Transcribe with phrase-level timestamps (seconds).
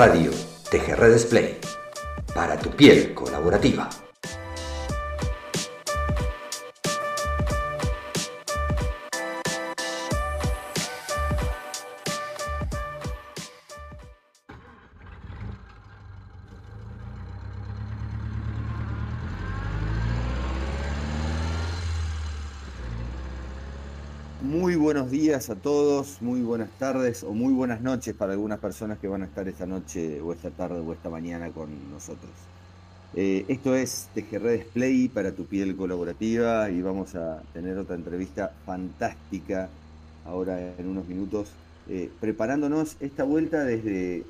[0.00, 0.32] Radio
[0.70, 1.58] TGR Display
[2.34, 3.99] para tu piel colaborativa.
[25.50, 29.24] A todos, muy buenas tardes o muy buenas noches para algunas personas que van a
[29.24, 32.30] estar esta noche o esta tarde o esta mañana con nosotros.
[33.14, 38.52] Eh, esto es TGR Display para tu piel colaborativa y vamos a tener otra entrevista
[38.64, 39.68] fantástica
[40.24, 41.48] ahora en unos minutos,
[41.88, 44.24] eh, preparándonos esta vuelta desde,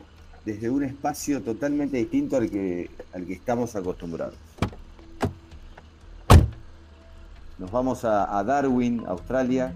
[0.47, 4.37] desde un espacio totalmente distinto al que, al que estamos acostumbrados.
[7.59, 9.75] Nos vamos a, a Darwin, Australia,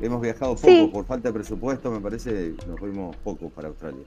[0.00, 4.04] Hemos viajado poco por falta de presupuesto, me parece, nos fuimos poco para Australia.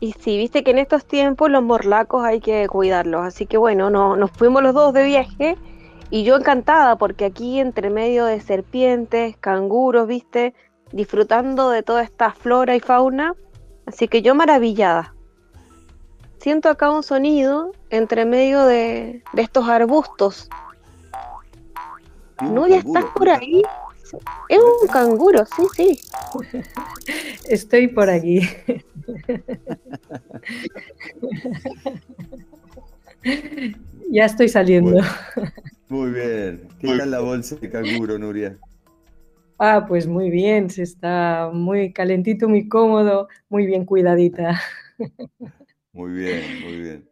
[0.00, 3.90] Y sí, viste que en estos tiempos los morlacos hay que cuidarlos, así que bueno,
[3.90, 5.56] no, nos fuimos los dos de viaje
[6.10, 10.54] y yo encantada porque aquí entre medio de serpientes, canguros, viste,
[10.90, 13.34] disfrutando de toda esta flora y fauna,
[13.86, 15.14] así que yo maravillada.
[16.38, 20.48] Siento acá un sonido entre medio de, estos arbustos.
[22.40, 23.62] ¿No ya estás por ahí?
[24.48, 26.00] Es un canguro, sí, sí.
[27.48, 28.40] Estoy por aquí.
[34.10, 35.00] ya estoy saliendo.
[35.88, 36.68] Muy bien.
[36.78, 38.58] ¿Qué tal la bolsa de canguro, Nuria?
[39.58, 44.58] Ah, pues muy bien, se está muy calentito, muy cómodo, muy bien cuidadita.
[45.92, 47.08] Muy bien, muy bien.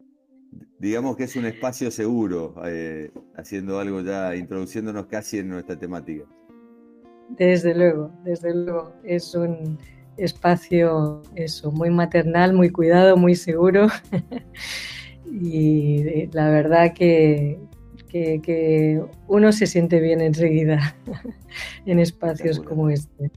[0.79, 6.25] Digamos que es un espacio seguro, eh, haciendo algo ya, introduciéndonos casi en nuestra temática.
[7.29, 8.93] Desde luego, desde luego.
[9.05, 9.79] Es un
[10.17, 13.87] espacio eso, muy maternal, muy cuidado, muy seguro.
[15.27, 17.59] y eh, la verdad que,
[18.09, 20.97] que, uno se siente bien enseguida
[21.87, 23.31] en espacios como este.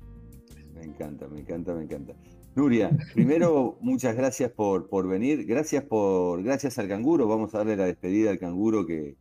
[0.76, 2.14] Me encanta, me encanta, me encanta.
[2.54, 7.78] Nuria, primero muchas gracias por, por venir, gracias por, gracias al canguro, vamos a darle
[7.78, 9.16] la despedida al canguro que,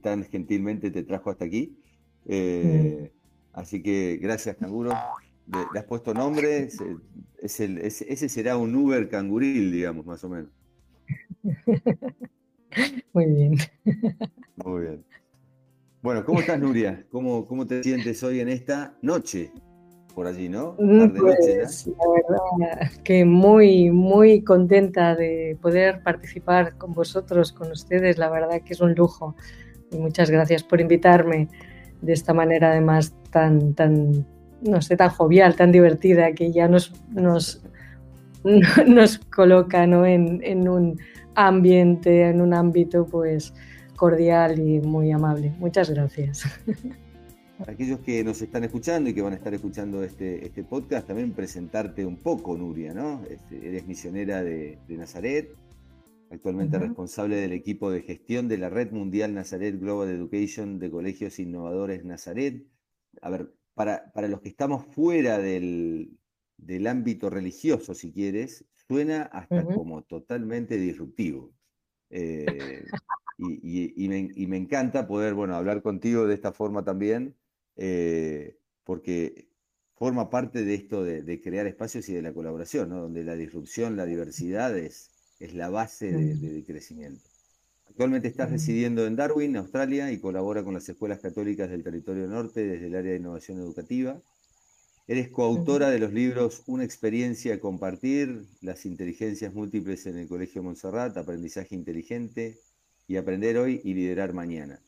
[0.00, 1.76] tan gentilmente te trajo hasta aquí.
[2.26, 3.21] Eh, mm.
[3.52, 4.92] Así que gracias, canguro.
[5.46, 6.68] Le, has puesto nombre,
[7.38, 10.50] es el, ese será un Uber canguril, digamos, más o menos.
[13.12, 13.56] Muy bien.
[14.56, 15.04] Muy bien.
[16.00, 17.04] Bueno, ¿cómo estás, Nuria?
[17.10, 19.52] ¿Cómo, cómo te sientes hoy en esta noche?
[20.14, 20.72] Por allí, ¿no?
[20.72, 28.18] Tarde pues, La verdad que muy, muy contenta de poder participar con vosotros, con ustedes.
[28.18, 29.36] La verdad que es un lujo.
[29.90, 31.48] Y muchas gracias por invitarme
[32.02, 34.26] de esta manera, además, tan, tan,
[34.60, 37.62] no sé, tan jovial, tan divertida, que ya nos, nos,
[38.86, 40.98] nos coloca en, un
[41.34, 43.54] ambiente, en un ámbito pues
[43.96, 45.54] cordial y muy amable.
[45.58, 46.44] Muchas gracias.
[47.58, 51.06] Para aquellos que nos están escuchando y que van a estar escuchando este, este podcast,
[51.06, 53.22] también presentarte un poco, Nuria, ¿no?
[53.30, 55.50] Este, eres misionera de, Nazaret,
[56.32, 61.38] actualmente responsable del equipo de gestión de la Red Mundial Nazaret Global Education de Colegios
[61.38, 62.66] Innovadores Nazaret,
[63.20, 66.16] a ver, para, para los que estamos fuera del,
[66.86, 71.52] ámbito religioso, si quieres, suena hasta como totalmente disruptivo.
[72.08, 72.84] Eh,
[73.38, 77.36] y, me, encanta poder, bueno, hablar contigo de esta forma también,
[77.76, 79.48] eh, porque
[79.94, 83.02] forma parte de esto de, crear espacios y de la colaboración, ¿no?
[83.02, 85.11] donde la disrupción, la diversidad es,
[85.42, 87.28] es la base de crecimiento.
[87.88, 92.64] Actualmente estás residiendo en Darwin, Australia, y colabora con las escuelas católicas del territorio norte
[92.64, 94.18] desde el área de innovación educativa.
[95.08, 100.62] Eres coautora de los libros Una experiencia a compartir, Las inteligencias múltiples en el Colegio
[100.62, 102.58] Montserrat, Aprendizaje inteligente
[103.08, 104.80] y Aprender hoy y liderar mañana.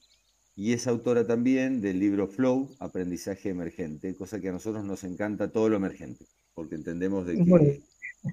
[0.57, 5.51] Y es autora también del libro Flow, Aprendizaje emergente, cosa que a nosotros nos encanta
[5.51, 7.83] todo lo emergente, porque entendemos de que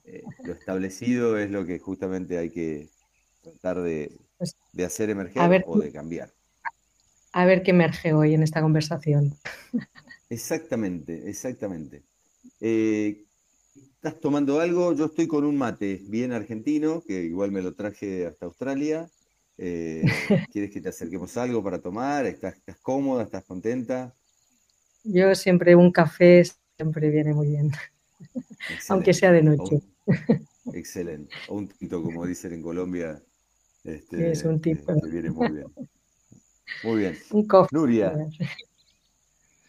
[0.06, 2.90] eh, lo establecido es lo que justamente hay que
[3.42, 6.34] tratar de, pues, de hacer emerger o de cambiar.
[7.34, 9.36] A ver qué emerge hoy en esta conversación.
[10.30, 12.06] Exactamente, exactamente.
[12.62, 13.26] Eh,
[13.76, 14.94] ¿Estás tomando algo?
[14.94, 19.10] Yo estoy con un mate bien argentino, que igual me lo traje hasta Australia.
[19.58, 20.04] Eh,
[20.54, 22.26] ¿Quieres que te acerquemos algo para tomar?
[22.26, 23.24] ¿Estás, cómoda?
[23.24, 24.16] ¿Estás contenta?
[25.04, 26.44] Yo siempre un café
[26.78, 27.72] siempre viene muy bien,
[28.90, 29.82] aunque sea de noche.
[30.74, 31.34] excelente.
[31.50, 33.22] O un tinto, como dicen en Colombia,
[33.84, 34.92] este, es un tipo.
[34.92, 35.68] Este, viene muy bien.
[36.84, 37.18] Muy bien.
[37.72, 38.14] Nuria,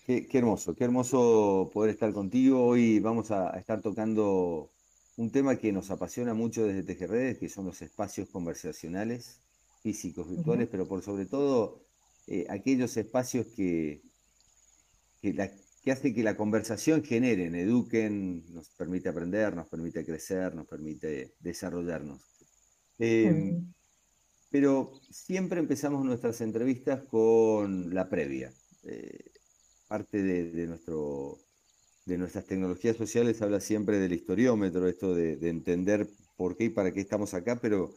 [0.07, 2.65] qué, hermoso, qué hermoso poder estar contigo.
[2.65, 4.71] Hoy vamos a, estar tocando
[5.17, 9.41] un tema que nos apasiona mucho desde Tejerredes, que son los espacios conversacionales,
[9.83, 11.81] físicos, virtuales, pero por sobre todo
[12.27, 14.03] eh, aquellos espacios que,
[15.21, 15.51] que, la,
[15.83, 21.35] que hace que la conversación generen, eduquen, nos permite aprender, nos permite crecer, nos permite
[21.41, 22.23] desarrollarnos.
[22.99, 23.73] Em,
[24.49, 28.53] pero siempre empezamos nuestras entrevistas con la previa.
[28.85, 29.33] Eh,
[29.89, 31.41] parte de, nuestro,
[32.07, 36.93] de nuestras tecnologías sociales habla siempre del historiómetro, esto de, entender por qué y para
[36.93, 37.93] qué estamos acá, pero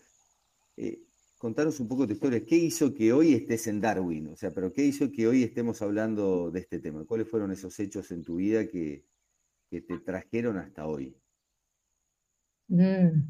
[0.76, 1.05] eh,
[1.46, 2.44] contaros un poco tu historia.
[2.44, 4.30] ¿Qué hizo que hoy estés en Darwin?
[4.30, 7.06] O sea, pero ¿qué hizo que hoy estemos hablando de este tema?
[7.06, 9.06] ¿Cuáles fueron esos hechos en tu vida que,
[9.70, 11.16] te trajeron hasta hoy?
[12.68, 13.22] Mm.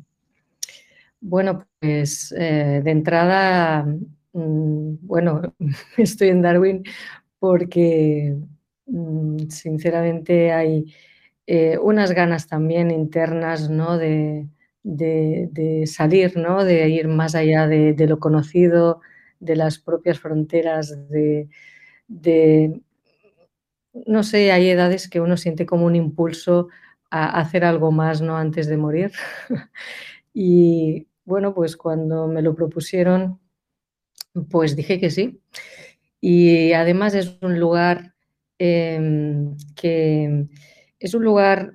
[1.19, 3.83] Bueno, pues eh, de entrada,
[4.31, 5.41] mm, bueno,
[5.97, 6.83] estoy en Darwin
[7.37, 8.33] porque
[8.85, 10.85] mm, sinceramente hay
[11.47, 13.97] eh, unas ganas también internas, ¿no?
[13.97, 14.47] De,
[14.85, 16.63] de, salir, ¿no?
[16.63, 19.01] de ir más allá de, lo conocido,
[19.39, 20.95] de las propias fronteras,
[22.07, 22.81] de,
[24.05, 26.67] no sé, hay edades que uno siente como un impulso
[27.09, 28.37] a hacer algo más ¿no?
[28.37, 29.11] antes de morir.
[30.33, 33.39] y bueno, pues cuando me lo propusieron,
[34.49, 35.41] pues dije que sí.
[36.21, 38.13] Y además es un lugar
[38.59, 40.47] em, que
[40.99, 41.73] es un lugar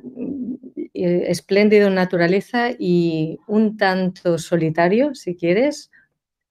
[1.04, 5.90] eh, espléndido en naturaleza y un tanto solitario, si quieres,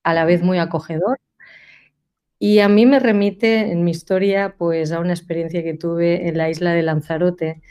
[0.04, 1.20] a la vez muy acogedor.
[2.40, 6.38] Y a mí me remite en mi historia pues a una experiencia que tuve en
[6.38, 7.62] la isla de Lanzarote.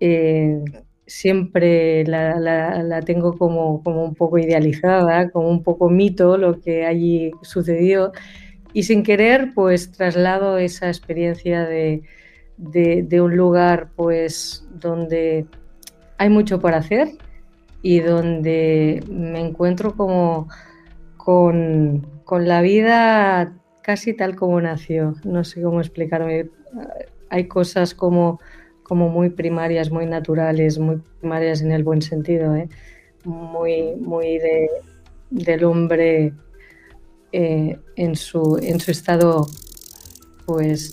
[0.00, 0.60] Eh,
[1.06, 7.30] siempre la, tengo como, como, un poco idealizada, como un poco mito lo que allí
[7.42, 8.12] sucedió.
[8.72, 12.02] Y sin querer, pues traslado esa experiencia de,
[12.58, 15.46] de un lugar pues donde
[16.18, 17.08] hay mucho por hacer
[17.82, 20.48] y donde me encuentro como
[21.16, 25.14] con, la vida casi tal como nació.
[25.24, 26.50] No sé cómo explicarme.
[27.30, 28.40] Hay cosas como,
[28.82, 32.68] como muy primarias, muy naturales, muy primarias en el buen sentido, ¿eh?
[33.24, 34.68] muy, muy de,
[35.30, 36.32] del hombre
[37.32, 39.46] eh, en, su, en su estado,
[40.46, 40.92] pues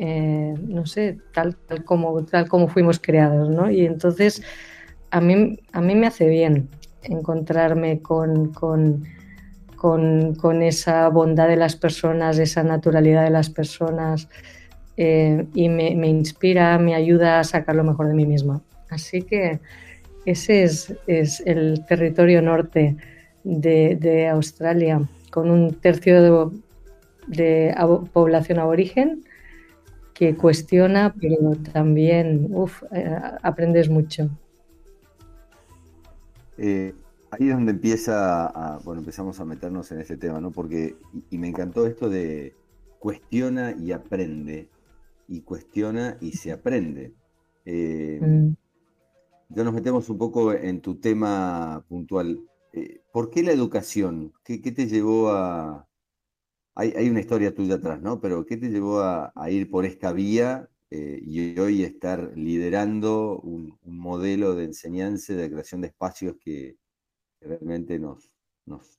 [0.00, 3.68] eh, no sé, tal, tal, como, tal como fuimos creados, ¿no?
[3.68, 4.44] Y entonces
[5.10, 6.68] a mí, a mí me hace bien
[7.02, 9.04] encontrarme con, con,
[9.74, 14.28] con, esa bondad de las personas, esa naturalidad de las personas
[14.96, 18.62] eh, y me, me, inspira, me ayuda a sacar lo mejor de mí misma.
[18.90, 19.58] Así que
[20.26, 22.96] ese es, es el territorio norte
[23.42, 25.02] de, de, Australia,
[25.32, 26.50] con un tercio de,
[27.26, 27.74] de
[28.12, 29.24] población aborigen
[30.18, 34.28] que cuestiona, pero también uf, eh, aprendes mucho.
[36.56, 36.92] Eh,
[37.30, 40.50] ahí es donde empieza, a, bueno, empezamos a meternos en este tema, ¿no?
[40.50, 40.96] Porque,
[41.30, 42.56] y, me encantó esto de
[42.98, 44.68] cuestiona y aprende,
[45.28, 47.12] y cuestiona y se aprende.
[47.64, 48.56] Eh, mm.
[49.50, 52.40] Ya nos metemos un poco en tu tema puntual.
[53.12, 54.32] ¿Por qué la educación?
[54.44, 55.87] ¿Qué, qué te llevó a,
[56.78, 58.20] hay, una historia tuya atrás, ¿no?
[58.20, 63.76] Pero ¿qué te llevó a, ir por esta vía eh, y hoy estar liderando un,
[63.82, 66.76] modelo de enseñanza, de creación de espacios que,
[67.40, 68.30] realmente nos,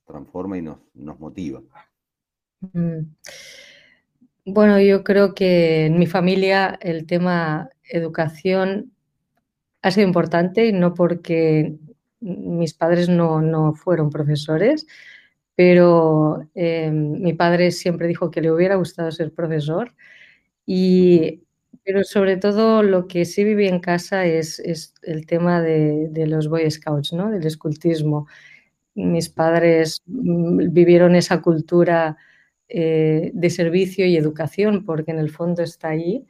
[0.04, 1.62] transforma y nos, nos motiva?
[2.60, 3.14] Mm.
[4.44, 8.92] Bueno, yo creo que en mi familia el tema educación
[9.80, 11.78] ha sido importante y no porque
[12.20, 14.86] mis padres no, no fueron profesores,
[15.56, 19.94] pero em, mi padre siempre dijo que le hubiera gustado ser profesor
[20.66, 21.42] y
[21.84, 26.26] pero sobre todo lo que sí viví en casa es, es el tema de, de,
[26.26, 27.30] los Boy Scouts, ¿no?
[27.30, 28.26] del escultismo.
[28.94, 32.16] Mis padres mm, vivieron esa cultura
[32.68, 36.26] eh, de servicio y educación, porque en el fondo está ahí,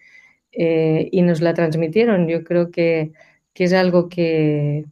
[0.53, 2.29] eh, y nos la transmitieron.
[2.29, 3.13] Yo creo que,
[3.55, 4.87] que es algo que,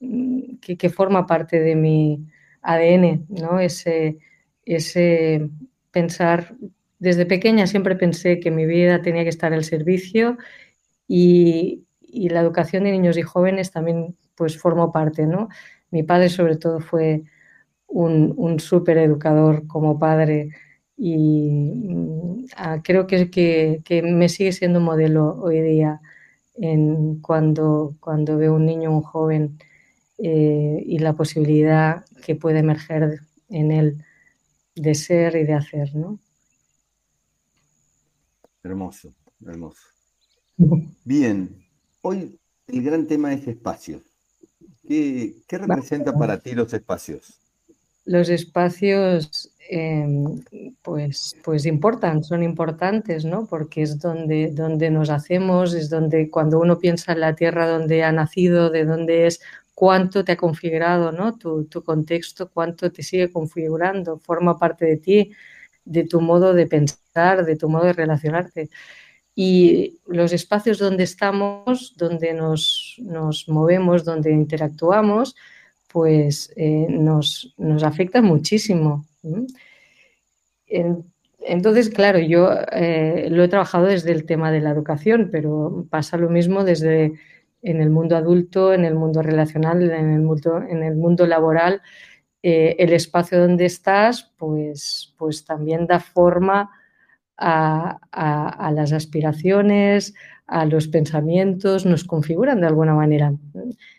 [0.00, 2.26] mm, que, que forma parte de mi,
[2.64, 3.60] ADN, ¿no?
[3.60, 4.18] Ese,
[4.64, 5.48] ese
[5.90, 6.56] pensar,
[6.98, 10.38] desde pequeña siempre pensé que mi vida tenía que estar al servicio
[11.06, 11.82] y,
[12.30, 15.48] la educación de niños y jóvenes también pues formó parte, ¿no?
[15.90, 17.24] Mi padre sobre todo fue
[17.88, 20.50] un, un súper educador como padre
[20.96, 22.44] y mm,
[22.84, 26.00] creo que, que, que, me sigue siendo modelo hoy día
[26.54, 29.58] en cuando, cuando veo un niño, un joven
[30.26, 34.02] eh, y la posibilidad que puede emerger en él
[34.74, 36.18] de ser y de hacer, ¿no?
[38.62, 39.12] Hermoso,
[39.46, 39.82] hermoso.
[41.04, 41.54] Bien,
[42.00, 42.38] hoy
[42.68, 44.00] el gran tema es espacio.
[44.88, 47.38] ¿Qué, representa para ti los espacios?
[48.06, 50.42] Los espacios, em,
[50.80, 53.44] pues, pues importan, son importantes, ¿no?
[53.44, 58.04] Porque es donde, donde nos hacemos, es donde cuando uno piensa en la tierra donde
[58.04, 59.40] ha nacido, de dónde es,
[59.74, 61.36] cuánto te ha configurado, ¿no?
[61.36, 65.32] Tu, contexto, cuánto te sigue configurando, forma parte de ti,
[65.84, 68.70] de tu modo de pensar, de tu modo de relacionarte.
[69.34, 72.96] Y los espacios donde estamos, donde nos,
[73.48, 75.34] movemos, donde interactuamos,
[75.88, 79.06] pues eh, nos, nos afectan muchísimo.
[81.40, 86.16] entonces, claro, yo eh, lo he trabajado desde el tema de la educación, pero pasa
[86.16, 87.14] lo mismo desde
[87.64, 91.80] en el mundo adulto, en el mundo relacional, en el mundo, en el mundo laboral.
[92.42, 96.70] Eh, el espacio donde estás, pues, pues también da forma
[97.38, 100.14] a, las aspiraciones,
[100.46, 103.32] a los pensamientos, nos configuran de alguna manera.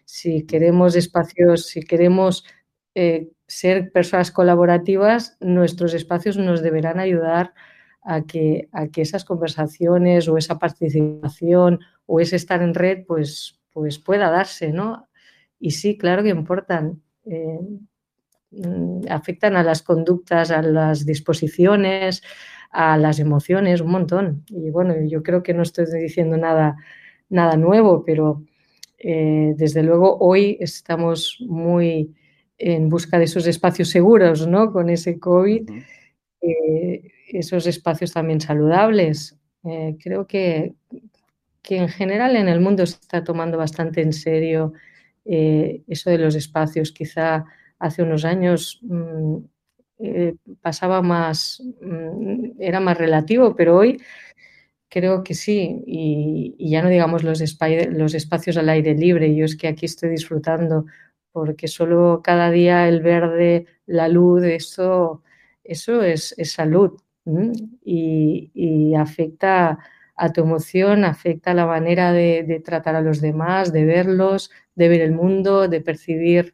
[0.06, 2.46] Si queremos espacios, si queremos
[2.94, 7.56] eh, ser personas colaborativas, nuestros espacios nos deberán ayudar
[8.04, 13.60] a que, a que esas conversaciones o esa participación o ese estar en red pues,
[13.74, 15.08] pues pueda darse, ¿no?
[15.60, 17.02] Y sí, claro que importan.
[17.26, 17.60] Eh,
[18.52, 22.24] mm, afectan a las conductas, a las disposiciones,
[22.72, 24.44] a las emociones, un montón.
[24.50, 26.76] Y bueno, yo creo que no estoy diciendo nada,
[27.30, 28.44] nada nuevo, pero
[28.98, 32.16] eh, desde luego hoy estamos muy
[32.58, 34.72] en busca de esos espacios seguros, ¿no?
[34.72, 35.70] Con ese COVID,
[36.42, 39.38] eh, esos espacios también saludables.
[39.64, 40.74] Eh, creo que,
[41.66, 44.74] que, en general en el mundo está tomando bastante en serio
[45.26, 46.92] eso de los espacios.
[46.92, 47.46] Quizá
[47.80, 49.38] hace unos años mm,
[50.00, 54.02] eh, pasaba más, mm, era más relativo, pero hoy
[54.90, 57.42] creo que sí, y, ya no digamos los,
[57.90, 60.86] los espacios al aire libre, yo es que aquí estoy disfrutando,
[61.32, 65.24] porque solo cada día el verde, la luz, eso,
[65.64, 66.98] eso es, salud
[67.84, 69.80] y, afecta
[70.16, 75.02] a tu emoción, afecta la manera de, tratar a los demás, de verlos, de ver
[75.02, 76.54] el mundo, de percibir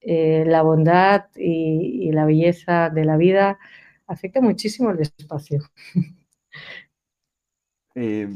[0.00, 3.58] eh, la bondad y, la belleza de la vida
[4.06, 5.62] afecta muchísimo el espacio.
[7.98, 8.28] Eh,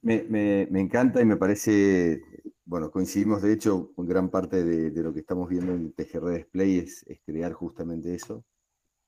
[0.00, 2.22] me, encanta y me parece,
[2.64, 6.78] bueno, coincidimos de hecho con gran parte de, lo que estamos viendo en TGR Display
[6.78, 8.44] es, crear justamente eso.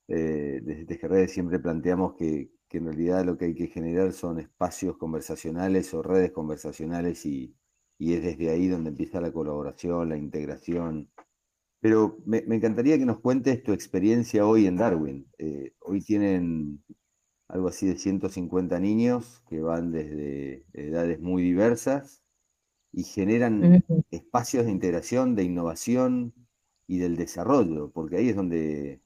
[0.09, 4.97] Eh, desde TGR siempre planteamos que, en realidad lo que hay que generar son espacios
[4.97, 7.55] conversacionales o redes conversacionales y,
[7.99, 11.11] y es desde ahí donde empieza la colaboración, la integración,
[11.81, 15.27] pero me, encantaría que nos cuentes tu experiencia hoy en Darwin.
[15.39, 16.85] Eh, hoy tienen
[17.49, 22.23] algo así de 150 niños que van desde edades muy diversas
[22.93, 26.35] y generan espacios de integración, de innovación
[26.87, 29.01] y del desarrollo, porque ahí es donde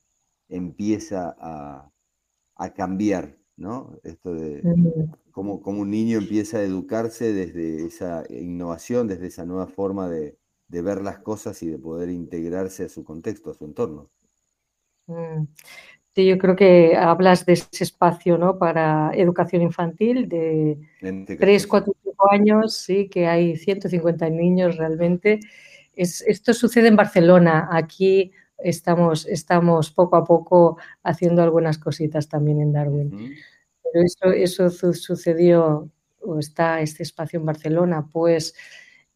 [0.49, 1.91] empieza a,
[2.75, 3.99] cambiar, ¿no?
[4.03, 4.63] Esto de
[5.31, 10.37] cómo, cómo un niño empieza a educarse desde esa innovación, desde esa nueva forma de,
[10.69, 14.11] de ver las cosas y de poder integrarse a su contexto, a su entorno.
[15.07, 15.47] Mm.
[16.15, 18.57] Sí, yo creo que hablas de ese espacio ¿no?
[18.57, 25.41] para educación infantil de 3, 4, 5 años, sí, que hay 150 niños realmente.
[25.93, 27.69] Es, esto sucede en Barcelona.
[27.73, 28.31] Aquí
[28.65, 33.37] estamos, estamos poco a poco haciendo algunas cositas también en Darwin.
[33.83, 35.89] Pero eso, eso sucedió,
[36.21, 38.55] o está este espacio en Barcelona, pues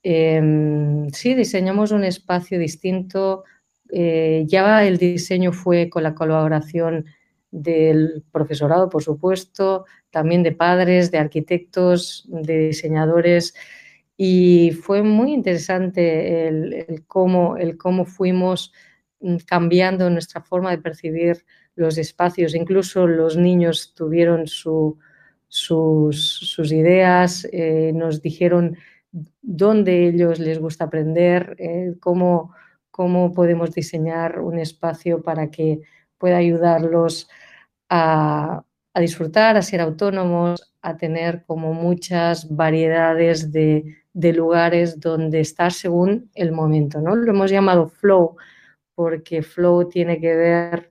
[0.03, 3.45] Em, sí, diseñamos un espacio distinto.
[3.91, 7.07] Eh, ya el diseño fue con la colaboración
[7.51, 13.55] del profesorado, por supuesto, también de padres, de arquitectos, de diseñadores.
[14.17, 18.73] Y fue muy interesante el, cómo, el cómo fuimos
[19.47, 21.45] cambiando nuestra forma de percibir
[21.75, 22.55] los espacios.
[22.55, 24.97] Incluso los niños tuvieron sus,
[26.59, 28.77] ideas, eh, nos dijeron
[29.43, 32.55] dónde ellos les gusta aprender, eh, cómo,
[32.91, 35.81] cómo podemos diseñar un espacio para que
[36.19, 37.29] pueda ayudarlos
[37.89, 38.65] a,
[38.97, 46.51] disfrutar, a ser autónomos, a tener como muchas variedades de, lugares donde estar según el
[46.51, 47.01] momento.
[47.01, 47.15] ¿no?
[47.15, 48.37] Lo hemos llamado flow
[48.99, 50.91] porque flow tiene que ver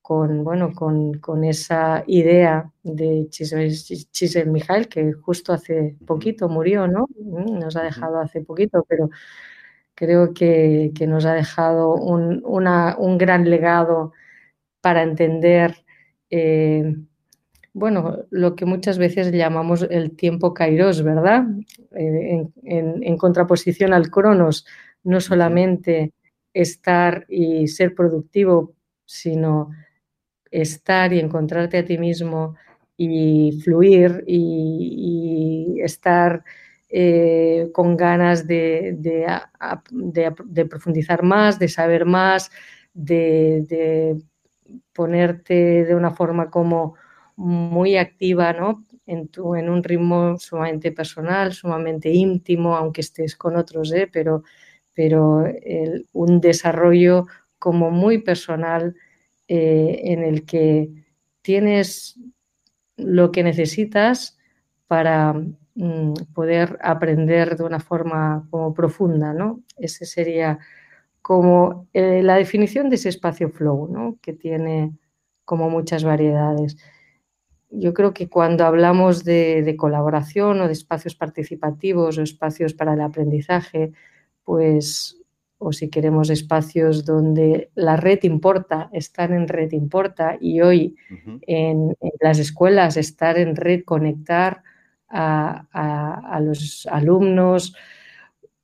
[0.00, 7.08] con, bueno, con, esa idea de Chisel Mijail, que justo hace poquito murió, ¿no?
[7.18, 9.10] Mm, nos ha dejado hace poquito, pero
[9.96, 14.12] creo que, nos ha dejado un, gran legado
[14.80, 15.74] para entender,
[16.30, 16.94] eh,
[17.72, 21.44] bueno, lo que muchas veces llamamos el tiempo kairos, ¿verdad?
[21.96, 24.64] Eh, en, contraposición al cronos,
[25.02, 26.12] no solamente
[26.62, 28.74] estar y ser productivo,
[29.04, 29.70] sino
[30.50, 32.56] estar y encontrarte a ti mismo
[32.96, 36.42] y fluir y, estar
[36.88, 38.96] eh, con ganas de,
[40.68, 42.50] profundizar más, de saber más,
[42.92, 44.16] de,
[44.92, 46.94] ponerte de una forma como
[47.36, 48.84] muy activa, ¿no?
[49.06, 54.08] En, en un ritmo sumamente personal, sumamente íntimo, aunque estés con otros, ¿eh?
[54.12, 54.42] pero,
[54.98, 55.44] pero
[56.12, 57.28] un desarrollo
[57.60, 58.96] como muy personal
[59.46, 60.90] eh, en el que
[61.40, 62.18] tienes
[62.96, 64.36] lo que necesitas
[64.88, 65.34] para
[65.76, 69.60] mm, poder aprender de una forma como profunda, ¿no?
[69.76, 70.58] Ese sería
[71.22, 74.18] como eh, la definición de ese espacio flow, ¿no?
[74.20, 74.98] Que tiene
[75.44, 76.76] como muchas variedades.
[77.70, 83.00] Yo creo que cuando hablamos de colaboración o de espacios participativos o espacios para el
[83.00, 83.92] aprendizaje,
[84.48, 85.20] pues
[85.58, 90.96] o si queremos espacios donde la red importa, estar en red importa y hoy
[91.46, 94.62] en, las escuelas estar en red, conectar
[95.10, 97.76] a, los alumnos,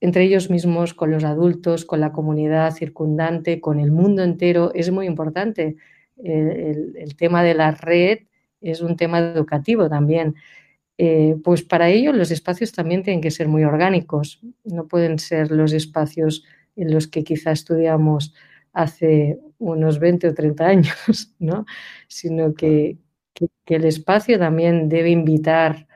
[0.00, 4.90] entre ellos mismos, con los adultos, con la comunidad circundante, con el mundo entero, es
[4.90, 5.76] muy importante.
[6.16, 8.20] El, tema de la red
[8.62, 10.34] es un tema educativo también.
[10.96, 15.50] Eh, pues para ello los espacios también tienen que ser muy orgánicos, no pueden ser
[15.50, 16.44] los espacios
[16.76, 18.32] en los que quizá estudiamos
[18.72, 21.64] hace unos 20 o 30 años, ¿no?
[22.08, 22.98] sino que,
[23.66, 25.88] el espacio también debe invitar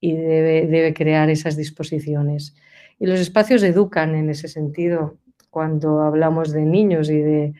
[0.00, 2.54] y debe, debe, crear esas disposiciones.
[2.98, 5.18] Y los espacios educan en ese sentido.
[5.50, 7.52] Cuando hablamos de niños y de,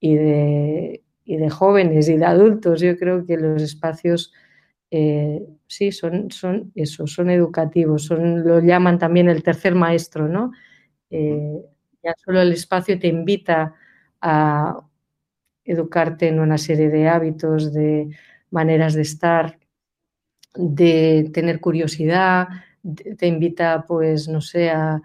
[0.00, 4.32] y de, y de jóvenes y de adultos, yo creo que los espacios
[4.96, 10.52] eh, sí son, son eso, son educativos, son, lo llaman también el tercer maestro, ¿no?
[11.10, 11.60] Eh,
[12.00, 13.74] ya solo el espacio te invita
[14.20, 14.80] a
[15.64, 18.08] educarte en una serie de hábitos, de
[18.50, 19.58] maneras de estar,
[20.54, 22.46] de tener curiosidad,
[23.18, 25.02] te invita, pues, no sé, a,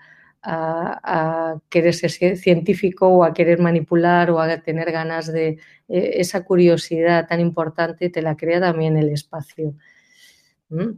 [1.70, 7.28] querer ser científico o a querer manipular o a tener ganas de eh, esa curiosidad
[7.28, 9.76] tan importante, te la crea también el espacio.
[10.70, 10.92] ¿Mm?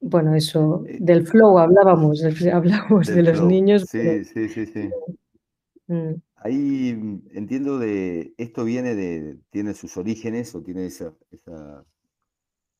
[0.00, 3.86] Bueno, eso, eh, del flow hablábamos, hablábamos de los niños.
[3.90, 4.90] Sí, sí, sí, sí.
[5.86, 6.14] Mm.
[6.36, 11.14] Ahí mm, entiendo de, esto viene de, tiene sus orígenes o tiene esa,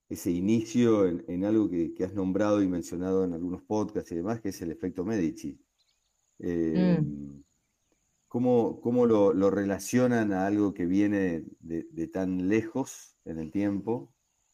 [0.08, 4.50] ese inicio en, algo que, has nombrado y mencionado en algunos podcasts y demás, que
[4.50, 5.58] es el efecto Medici.
[6.38, 7.00] Eh,
[8.34, 14.12] ¿Cómo, lo, relacionan a algo que viene de, tan lejos en el tiempo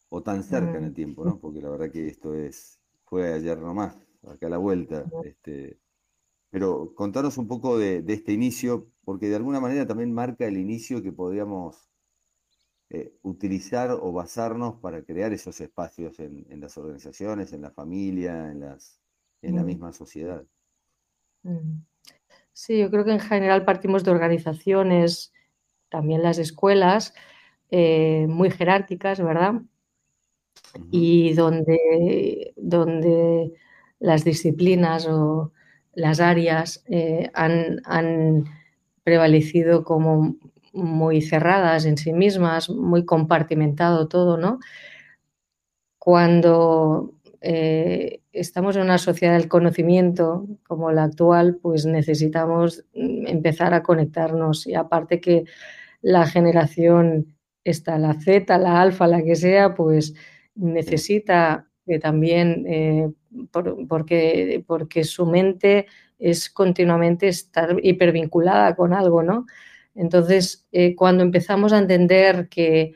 [0.09, 1.39] o tan cerca en el tiempo, ¿no?
[1.41, 5.05] Porque la verdad que esto es, fue ayer nomás, acá a la vuelta.
[5.23, 5.79] Este,
[6.51, 11.01] pero contanos un poco de, este inicio, porque de alguna manera también marca el inicio
[11.01, 11.89] que podríamos
[12.89, 18.59] eh, utilizar o basarnos para crear esos espacios en, las organizaciones, en la familia, en,
[18.59, 19.01] las,
[19.41, 20.45] en la misma sociedad.
[22.53, 25.33] Sí, yo creo que en general partimos de organizaciones,
[25.89, 27.13] también las escuelas,
[27.69, 29.61] eh, muy jerárquicas, ¿verdad?
[30.91, 33.53] y donde, donde
[33.99, 35.51] las disciplinas o
[35.93, 38.45] las áreas eh, han,
[39.03, 40.35] prevalecido como
[40.73, 44.59] muy cerradas en sí mismas, muy compartimentado todo, ¿no?
[45.97, 53.81] Cuando eh, estamos en una sociedad del conocimiento como la actual, pues necesitamos empezar a
[53.81, 55.45] conectarnos y aparte que
[56.01, 60.13] la generación está la Z, la alfa, la que sea, pues
[60.55, 61.67] necesita
[61.99, 63.11] también, eh,
[63.87, 65.87] porque, porque su mente
[66.19, 69.45] es continuamente estar hipervinculada con algo, ¿no?
[69.95, 72.93] Entonces, eh, cuando empezamos a entender que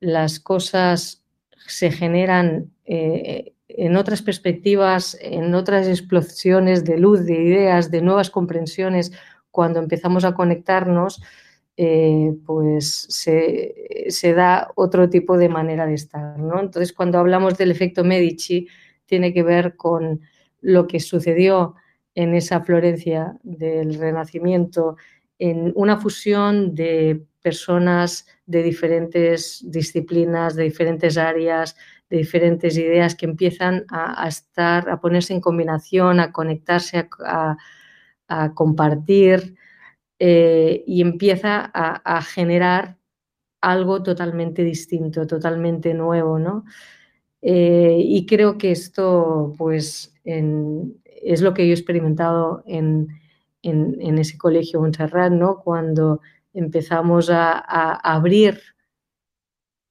[0.00, 1.24] las cosas
[1.66, 9.12] se generan en otras perspectivas, en otras explosiones de luz, de ideas, de nuevas comprensiones,
[9.50, 11.22] cuando empezamos a conectarnos,
[11.76, 16.38] eh, pues se, da otro tipo de manera de estar.
[16.38, 16.60] ¿no?
[16.60, 18.68] Entonces, cuando hablamos del efecto Medici,
[19.06, 20.20] tiene que ver con
[20.60, 21.74] lo que sucedió
[22.14, 24.96] en esa Florencia del Renacimiento,
[25.38, 31.76] en una fusión de personas de diferentes disciplinas, de diferentes áreas,
[32.16, 39.56] diferentes ideas que empiezan a, estar, a ponerse en combinación, a conectarse, a compartir,
[40.18, 42.96] eh, y empieza a, generar
[43.60, 46.64] algo totalmente distinto, totalmente nuevo, ¿no?
[47.42, 53.08] Eh, y creo que esto, pues, en, es lo que yo he experimentado en,
[53.62, 55.60] ese colegio Montserrat, ¿no?
[55.60, 56.20] Cuando
[56.52, 57.58] empezamos a,
[57.96, 58.60] abrir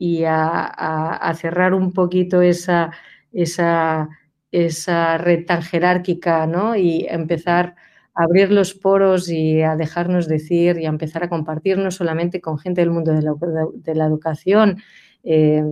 [0.05, 2.91] y a, cerrar un poquito esa,
[3.31, 4.09] esa,
[4.51, 6.75] esa red tan jerárquica, ¿no?
[6.75, 7.75] Y empezar
[8.13, 12.41] a abrir los poros y a dejarnos decir y a empezar a compartir no solamente
[12.41, 14.83] con gente del mundo de la, educación,
[15.23, 15.63] eh,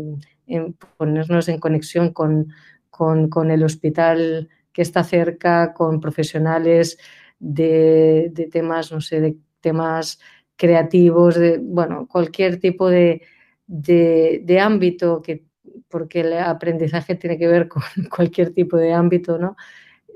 [0.96, 2.54] ponernos en conexión con,
[2.89, 6.98] con, el hospital que está cerca, con profesionales
[7.38, 10.22] de, temas, no sé, de temas
[10.56, 13.24] creativos, de, bueno, cualquier tipo de,
[13.72, 15.46] de, ámbito, que,
[15.88, 17.82] porque el aprendizaje tiene que ver con
[18.16, 19.56] cualquier tipo de ámbito, ¿no?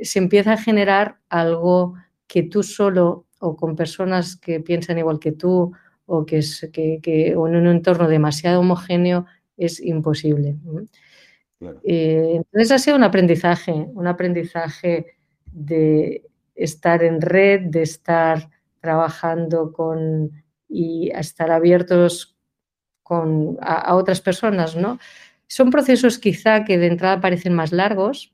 [0.01, 1.95] Se empieza a generar algo
[2.27, 5.71] que tú solo o con personas que piensan igual que tú
[6.05, 10.57] o que, es, que, que en un entorno demasiado homogéneo es imposible.
[11.83, 15.15] Eh, entonces ha sido un aprendizaje, un aprendizaje
[15.45, 18.49] de estar en red, de estar
[18.81, 22.34] trabajando con y a estar abiertos
[23.05, 24.97] con, a, otras personas, ¿no?
[25.45, 28.33] Son procesos quizá que de entrada parecen más largos,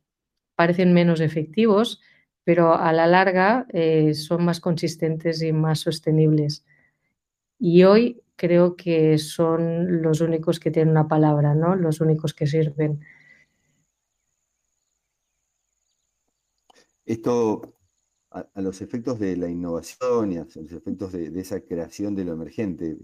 [0.55, 1.99] parecen menos efectivos,
[2.45, 6.63] pero a la larga eh, son más consistentes y más sostenibles.
[7.59, 11.75] Y hoy creo que son los únicos que tienen una palabra, ¿no?
[11.75, 13.01] Los únicos que sirven.
[17.05, 17.75] Esto,
[18.29, 22.31] a, los efectos de la innovación y a los efectos de, esa creación de lo
[22.31, 22.97] emergente,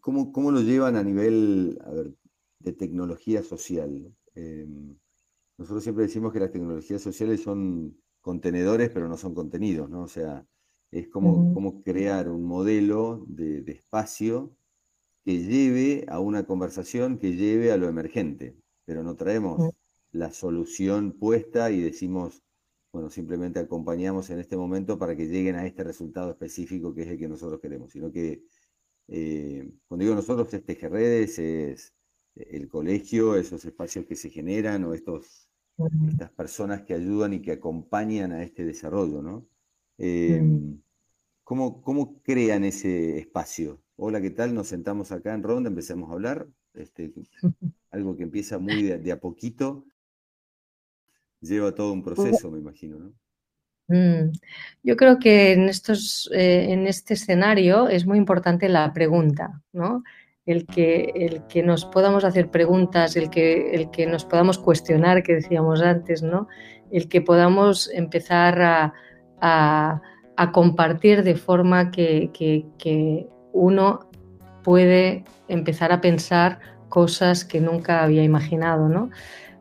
[0.00, 1.78] ¿cómo, lo llevan a nivel
[2.58, 4.14] de tecnología social?
[4.34, 4.96] Em,
[5.58, 10.02] nosotros siempre decimos que las tecnologías sociales son contenedores, pero no son contenidos, ¿no?
[10.02, 10.46] O sea,
[10.90, 14.56] es como, crear un modelo de, espacio
[15.24, 19.72] que lleve a una conversación que lleve a lo emergente, pero no traemos
[20.12, 22.42] la solución puesta y decimos,
[22.92, 27.08] bueno, simplemente acompañamos en este momento para que lleguen a este resultado específico que es
[27.08, 28.44] el que nosotros queremos, sino que
[29.08, 31.94] eh, cuando digo nosotros es Tejerredes, es
[32.34, 35.48] el colegio, esos espacios que se generan o estos,
[36.08, 39.48] estas personas que ayudan y que acompañan a este desarrollo, ¿no?
[39.98, 40.80] Em,
[41.44, 43.82] ¿cómo, ¿cómo, crean ese espacio?
[43.96, 44.54] Hola, ¿qué tal?
[44.54, 46.48] Nos sentamos acá en ronda, empecemos a hablar.
[46.74, 47.12] Este,
[47.90, 49.86] algo que empieza muy de, a poquito,
[51.40, 53.14] lleva todo un proceso, me imagino, ¿no?
[53.88, 54.32] Mm,
[54.82, 60.02] yo creo que en, estos, eh, en este escenario es muy importante la pregunta, ¿no?
[60.44, 65.22] El que, el que nos podamos hacer preguntas, el que, el que nos podamos cuestionar,
[65.22, 66.48] que decíamos antes, ¿no?
[66.90, 68.92] El que podamos empezar
[69.40, 70.02] a,
[70.52, 74.10] compartir de forma que, uno
[74.62, 79.10] puede empezar a pensar cosas que nunca había imaginado, ¿no?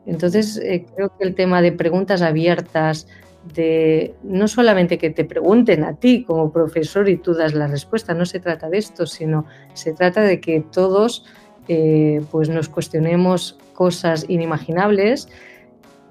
[0.05, 3.07] Entonces, eh, creo que el tema de preguntas abiertas,
[3.53, 8.13] de no solamente que te pregunten a ti como profesor y tú das la respuesta,
[8.13, 11.25] no se trata de esto, sino se trata de que todos
[11.67, 15.27] eh, pues nos cuestionemos cosas inimaginables,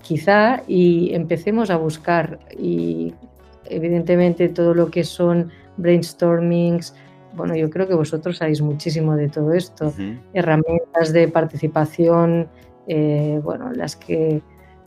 [0.03, 2.39] quizá, y empecemos a buscar.
[2.59, 3.15] Y
[3.67, 6.95] evidentemente todo lo que son brainstormings,
[7.35, 9.93] bueno, yo creo que vosotros sabéis muchísimo de todo esto,
[10.35, 12.49] herramientas de participación,
[12.87, 14.41] eh, bueno, las que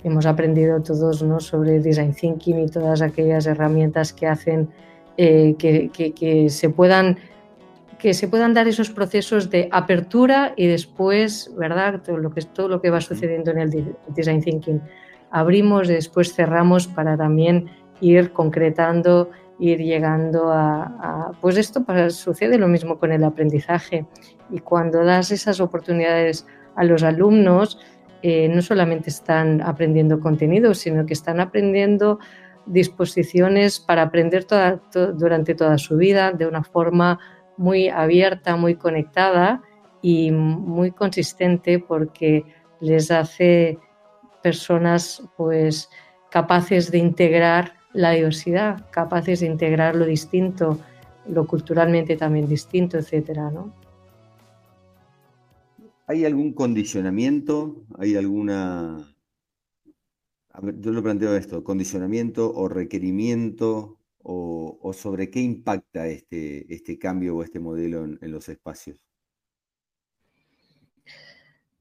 [0.04, 1.40] hemos aprendido todos ¿no?
[1.40, 4.70] sobre design thinking y todas aquellas herramientas que hacen
[5.18, 7.18] eh, que, se puedan
[7.98, 12.02] que se puedan dar esos procesos de apertura y después, ¿verdad?
[12.04, 14.80] Todo lo que, todo lo que va sucediendo en el design thinking.
[15.32, 22.60] Abrimos, y después cerramos para también ir concretando, ir llegando a, pues esto para, sucede
[22.60, 24.06] lo mismo con el aprendizaje
[24.52, 27.80] y cuando das esas oportunidades a los alumnos,
[28.22, 32.20] eh, no solamente están aprendiendo contenido, sino que están aprendiendo
[32.66, 34.46] disposiciones para aprender
[35.16, 37.20] durante toda su vida de una forma
[37.56, 39.62] muy abierta, muy conectada
[40.02, 42.44] y muy consistente porque
[42.80, 43.80] les hace
[44.44, 45.90] personas pues
[46.30, 50.78] capaces de integrar la diversidad, capaces de integrar lo distinto,
[51.28, 53.74] lo culturalmente también distinto, etcétera, ¿no?
[56.10, 57.86] ¿Hay algún condicionamiento?
[58.00, 59.14] ¿Hay alguna...
[60.80, 67.44] yo lo planteo esto, condicionamiento o requerimiento o, sobre qué impacta este, este cambio o
[67.44, 69.02] este modelo en, los espacios.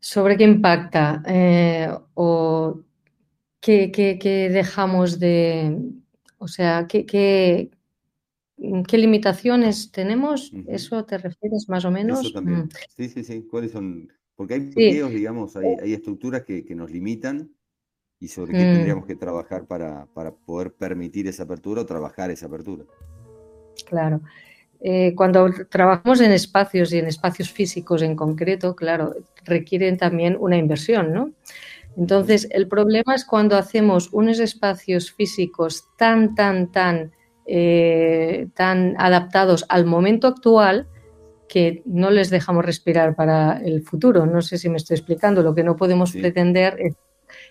[0.01, 1.23] ¿Sobre qué impacta?
[1.27, 2.83] Eh, ¿O
[3.61, 5.79] qué, dejamos de,
[6.39, 7.71] o sea, ¿qué, qué,
[8.59, 10.53] limitaciones tenemos?
[10.67, 12.21] ¿Eso te refieres más o menos?
[12.21, 12.61] Eso también.
[12.61, 12.69] Mm.
[12.97, 13.47] Sí, sí, sí.
[13.51, 14.09] ¿Cuáles son?
[14.35, 17.51] Porque hay bloqueos, digamos, hay, estructuras que, nos limitan
[18.19, 19.09] y sobre qué tendríamos mm.
[19.09, 20.07] que trabajar para,
[20.47, 22.85] poder permitir esa apertura o trabajar esa apertura.
[23.87, 24.21] Claro.
[24.81, 29.15] Eh, cuando trabajamos en espacios y en espacios físicos en concreto, claro,
[29.45, 31.33] requieren también una inversión, ¿no?
[31.97, 37.13] Entonces, el problema es cuando hacemos unos espacios físicos tan, tan, tan,
[37.47, 40.89] eh, tan adaptados al momento actual
[41.49, 44.27] que no les dejamos respirar para el futuro.
[44.27, 45.43] No sé si me estoy explicando.
[45.43, 46.77] Lo que no podemos pretender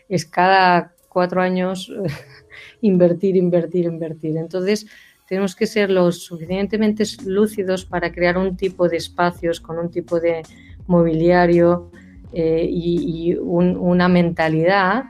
[0.09, 1.91] es, cada cuatro años
[2.81, 4.37] invertir, invertir, invertir.
[4.37, 4.85] Entonces,
[5.27, 10.19] tenemos que ser lo suficientemente lúcidos para crear un tipo de espacios con un tipo
[10.19, 10.43] de
[10.87, 11.89] mobiliario
[12.33, 15.05] eh, y, una mentalidad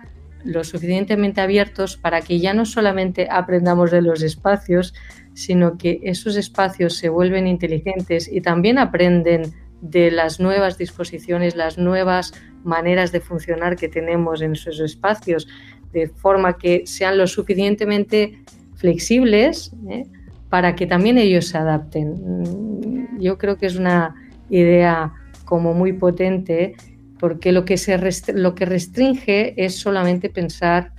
[0.46, 4.94] lo suficientemente abiertos para que ya no solamente aprendamos de los espacios,
[5.34, 11.78] sino que esos espacios se vuelven inteligentes y también aprenden de las nuevas disposiciones, las
[11.78, 15.48] nuevas maneras de funcionar que tenemos en esos espacios,
[15.92, 18.40] de forma que sean lo suficientemente
[18.76, 20.04] flexibles ¿eh?
[20.50, 23.08] para que también ellos se adapten.
[23.20, 24.16] Yo creo que es una
[24.50, 25.14] idea
[25.46, 26.76] como muy potente
[27.20, 27.98] porque lo que, se
[28.34, 30.92] lo que restringe es solamente pensar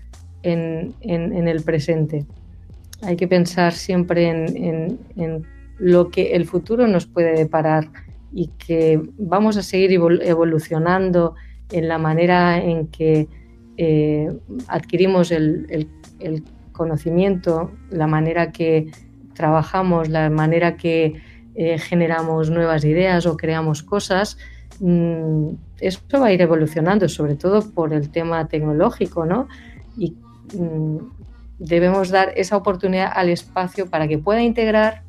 [0.42, 2.24] en, el presente.
[3.02, 5.46] Hay que pensar siempre en,
[5.78, 7.90] lo que el futuro nos puede deparar
[8.32, 11.34] y que vamos a seguir evolucionando
[11.70, 13.28] en la manera en que
[13.76, 14.32] eh,
[14.68, 15.88] adquirimos el,
[16.72, 18.90] conocimiento, la manera que
[19.34, 21.20] trabajamos, la manera que
[21.54, 24.36] eh, generamos nuevas ideas o creamos cosas,
[24.80, 25.48] mm,
[25.80, 29.48] esto va a ir evolucionando, sobre todo por el tema tecnológico, ¿no?
[29.96, 30.16] Y
[30.54, 30.98] mm,
[31.58, 35.02] debemos dar esa oportunidad al espacio para que pueda integrar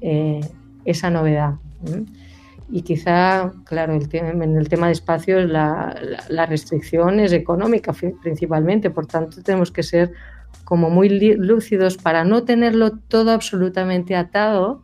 [0.00, 0.40] eh,
[0.84, 1.54] esa novedad.
[2.68, 5.96] Y quizá, claro, el en el tema de espacios la,
[6.28, 10.12] la, restricción es económica principalmente, por tanto tenemos que ser
[10.64, 14.82] como muy lúcidos para no tenerlo todo absolutamente atado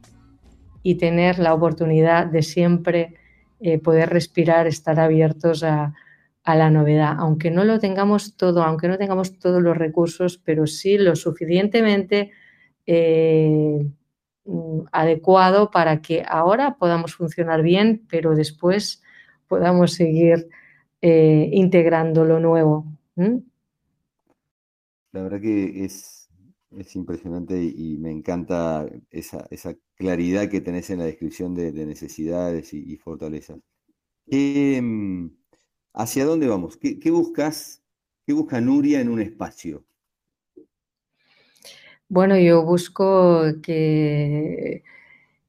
[0.82, 3.14] y tener la oportunidad de siempre
[3.60, 5.94] eh, poder respirar, estar abiertos a,
[6.44, 10.96] la novedad, aunque no lo tengamos todo, aunque no tengamos todos los recursos, pero sí
[10.96, 12.30] lo suficientemente
[12.86, 13.84] eh,
[14.44, 19.02] mm, adecuado para que ahora podamos funcionar bien, pero después
[19.48, 20.48] podamos seguir
[21.02, 22.84] eh, integrando lo nuevo.
[25.12, 26.28] La verdad que es,
[26.94, 29.48] impresionante y, me encanta esa,
[29.96, 33.58] claridad que tenés en la descripción de, necesidades y, fortalezas.
[34.26, 35.28] Mm,
[35.94, 36.76] ¿Hacia dónde vamos?
[36.76, 37.82] ¿Qué, buscas?
[38.24, 39.84] ¿Qué busca Nuria en un espacio?
[42.08, 44.84] Bueno, yo busco que,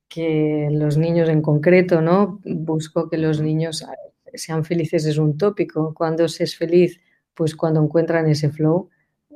[0.07, 2.39] que los niños en concreto, ¿no?
[2.45, 3.85] Busco que los niños
[4.33, 5.93] sean felices, es un tópico.
[5.93, 6.99] Cuando se es feliz?
[7.33, 8.89] Pues cuando encuentran ese flow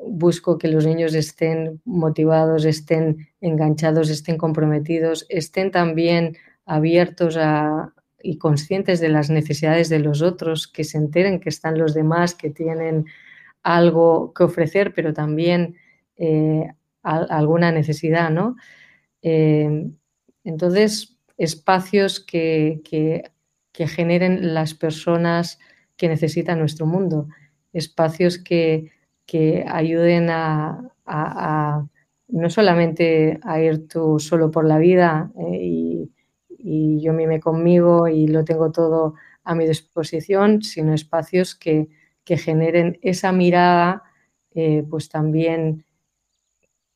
[0.06, 7.38] busco que los niños estén motivados, estén enganchados, estén comprometidos, estén también abiertos
[8.24, 12.36] y conscientes de las necesidades de los otros, que se enteren que están los demás,
[12.36, 13.06] que tienen
[13.64, 15.76] algo que ofrecer, pero también
[16.18, 16.72] eh,
[17.04, 18.56] alguna necesidad, ¿no?
[19.22, 19.90] Eh,
[20.44, 22.82] entonces, espacios que,
[23.72, 25.60] que generen las personas
[25.98, 27.28] que necesitan nuestro mundo,
[27.74, 28.92] espacios que
[29.32, 31.88] que ayuden a,
[32.28, 36.08] no solamente a ir tú solo por la vida eh,
[36.50, 41.88] y, yo mime conmigo y lo tengo todo a mi disposición, sino espacios que,
[42.26, 44.04] generen esa mirada
[44.54, 45.84] eh, pues también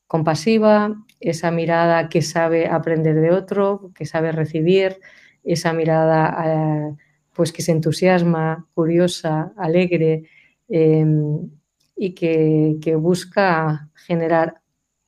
[0.08, 5.02] compasiva, esa mirada que sabe aprender de otro, que sabe recibir,
[5.44, 6.96] esa mirada eh,
[7.34, 10.24] pues que se entusiasma, curiosa, alegre,
[10.70, 11.50] em,
[11.96, 14.62] y que, busca generar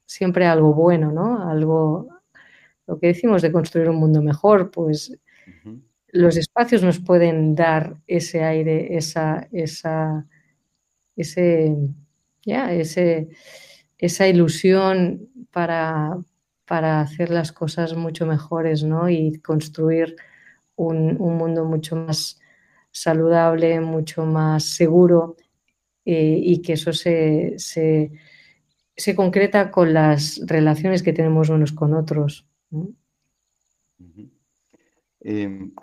[0.06, 1.50] siempre algo bueno, ¿no?
[1.50, 2.08] Algo,
[2.88, 5.17] lo que decimos de construir un mundo mejor, pues
[6.10, 10.26] los espacios nos pueden dar ese aire, esa, esa,
[11.15, 11.76] ese,
[12.43, 13.30] ya, ese,
[13.97, 16.17] esa ilusión para,
[16.65, 19.10] para hacer las cosas mucho mejores, ¿no?
[19.10, 20.15] Y construir
[20.78, 22.39] un, un mundo mucho más
[22.91, 25.36] saludable, mucho más seguro
[26.10, 32.48] eh, y que eso se, se, concreta con las relaciones que tenemos unos con otros.
[35.20, 35.74] Em,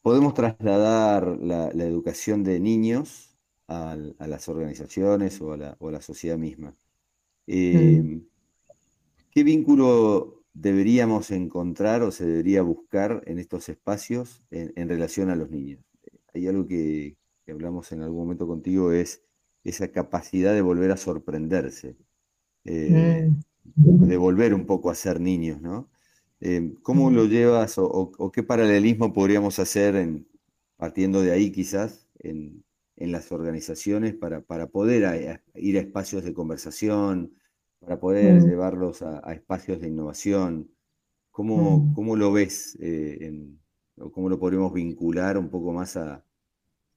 [0.00, 6.74] podemos trasladar la, educación de niños a, las organizaciones o a la, sociedad misma.
[7.46, 8.24] Em,
[9.30, 15.50] ¿Qué vínculo deberíamos encontrar o se debería buscar en estos espacios en relación a los
[15.50, 15.84] niños?
[16.32, 17.17] ¿Hay algo que,
[17.48, 19.24] que hablamos en algún momento contigo es
[19.64, 21.96] esa capacidad de volver a sorprenderse,
[22.66, 23.30] eh,
[23.74, 24.04] mm.
[24.04, 25.88] de volver un poco a ser niños, ¿no?
[26.42, 30.28] Eh, ¿Cómo lo llevas o, qué paralelismo podríamos hacer en,
[30.76, 37.32] partiendo de ahí quizás en, las organizaciones para, poder ir a espacios de conversación,
[37.80, 38.46] para poder mm.
[38.46, 40.70] llevarlos a, espacios de innovación?
[41.30, 42.12] ¿Cómo, mm.
[42.12, 43.32] lo ves eh,
[43.96, 46.22] o cómo lo podríamos vincular un poco más a,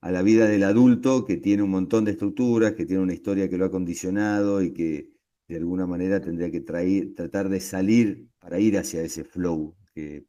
[0.02, 3.48] a la vida del adulto que tiene un montón de estructuras, que tiene una historia
[3.48, 5.12] que lo ha condicionado y que
[5.48, 10.26] de alguna manera tendría que traer, tratar de salir para ir hacia ese flow que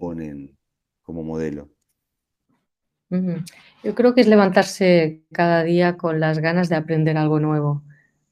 [0.00, 0.56] ponen
[1.02, 1.68] como modelo.
[3.84, 7.84] Yo creo que es levantarse cada día con las ganas de aprender algo nuevo.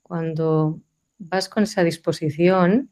[0.02, 0.80] Cuando
[1.18, 2.90] vas con esa disposición,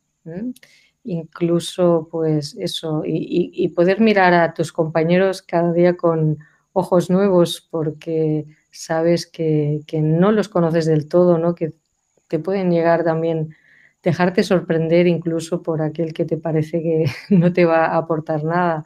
[1.04, 6.38] incluso pues eso, y, poder mirar a tus compañeros cada día con,
[6.72, 11.54] ojos nuevos porque sabes que, no los conoces del todo, ¿no?
[11.54, 11.72] que
[12.28, 13.54] te pueden llegar también,
[14.02, 17.04] dejarte sorprender incluso por aquel que te parece que
[17.34, 18.84] no te va a aportar nada,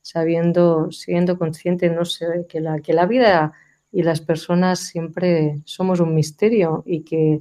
[0.00, 3.52] sabiendo, siendo consciente, no sé, que la, que la vida
[3.92, 7.40] y las personas siempre somos un misterio y que,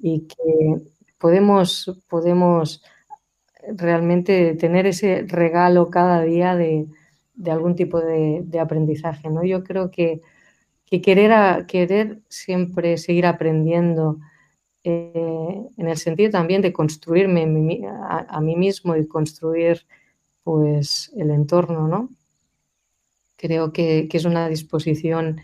[0.00, 0.82] y que
[1.18, 2.82] podemos, podemos
[3.76, 6.86] realmente tener ese regalo cada día de,
[7.34, 9.28] de algún tipo de, aprendizaje.
[9.30, 9.44] ¿no?
[9.44, 10.20] Yo creo que,
[10.86, 14.18] querer, querer siempre seguir aprendiendo
[14.84, 17.42] eh, en el sentido también de construirme
[18.28, 19.86] a, mí mismo y construir
[20.42, 22.10] pues el entorno, ¿no?
[23.36, 25.40] Creo que, es una disposición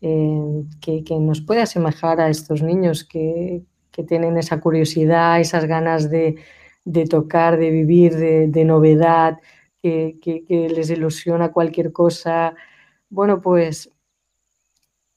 [0.00, 3.62] eh, que, nos puede asemejar a estos niños que,
[4.06, 6.36] tienen esa curiosidad, esas ganas de,
[7.08, 9.38] tocar, de vivir, de novedad,
[10.20, 12.54] que, les ilusiona cualquier cosa.
[13.08, 13.90] Bueno, pues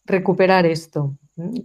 [0.06, 1.16] recuperar esto,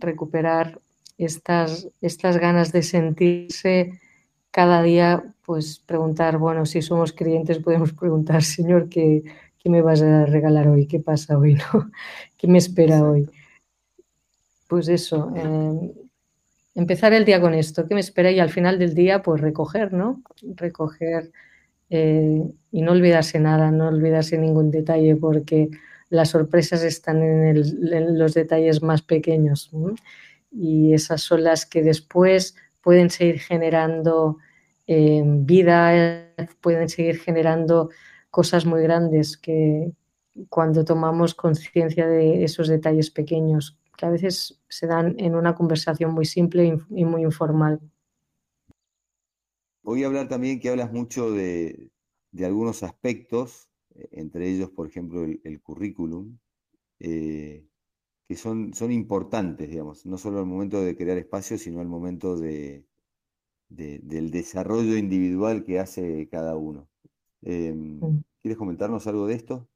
[0.00, 0.80] recuperar
[1.18, 4.00] estas, estas ganas de sentirse
[4.50, 9.24] cada día, pues preguntar, bueno, si somos creyentes podemos preguntar, Señor, ¿qué,
[9.58, 10.86] qué me vas a regalar hoy?
[10.86, 11.54] ¿Qué pasa hoy?
[11.72, 11.90] ¿no?
[12.36, 13.28] ¿Qué me espera hoy?
[14.68, 15.92] Pues eso, em,
[16.74, 18.30] empezar el día con esto, ¿qué me espera?
[18.30, 20.22] Y al final del día, pues recoger, ¿no?
[20.42, 21.32] Recoger
[21.90, 25.68] eh, y no olvidarse nada, no olvidarse ningún detalle, porque
[26.10, 29.70] las sorpresas están en, los detalles más pequeños
[30.50, 34.38] y esas son las que después pueden seguir generando
[34.86, 36.28] eh, vida,
[36.60, 37.90] pueden seguir generando
[38.30, 39.92] cosas muy grandes que
[40.48, 46.12] cuando tomamos conciencia de esos detalles pequeños, que a veces se dan en una conversación
[46.12, 47.80] muy simple y muy informal.
[49.84, 51.90] Voy a hablar también que hablas mucho de,
[52.42, 56.38] algunos aspectos, eh, entre ellos, por ejemplo, el, currículum,
[57.00, 57.66] eh,
[58.26, 62.38] que son, son importantes, digamos, no solo al momento de crear espacios, sino al momento
[62.38, 62.86] de,
[63.68, 66.88] del desarrollo individual que hace cada uno.
[67.42, 68.24] Em, mm.
[68.40, 69.68] ¿Quieres comentarnos algo de esto?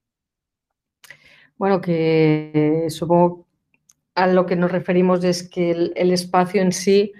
[1.58, 3.46] Bueno, que supongo
[4.14, 7.12] a lo que nos referimos es que el espacio en sí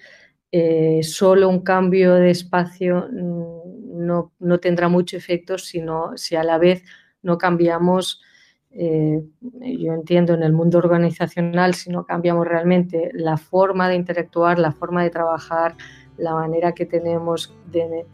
[0.50, 4.06] eh, solo un cambio de espacio mm,
[4.38, 6.82] no, tendrá mucho efecto sino, si a la vez
[7.22, 8.22] no cambiamos,
[8.70, 14.58] eh, yo entiendo en el mundo organizacional, si no cambiamos realmente la forma de interactuar,
[14.58, 15.76] la forma de trabajar,
[16.16, 18.06] la manera que tenemos de,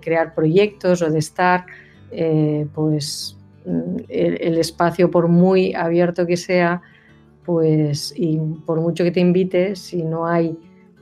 [0.00, 1.66] crear proyectos o de estar,
[2.12, 6.82] eh, pues mm, el espacio, por muy abierto que sea,
[7.50, 10.56] pues y por mucho que te invite, si no hay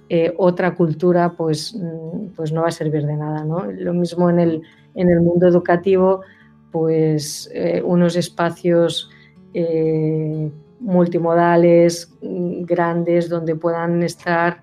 [0.09, 3.45] eh, otra cultura, pues, mm, pues no va a servir de nada.
[3.45, 3.71] ¿no?
[3.71, 4.63] Lo mismo en el,
[4.95, 6.23] en el mundo educativo,
[6.73, 9.11] pues eh, unos espacios
[9.53, 14.63] eh, multimodales, mm, grandes, donde puedan estar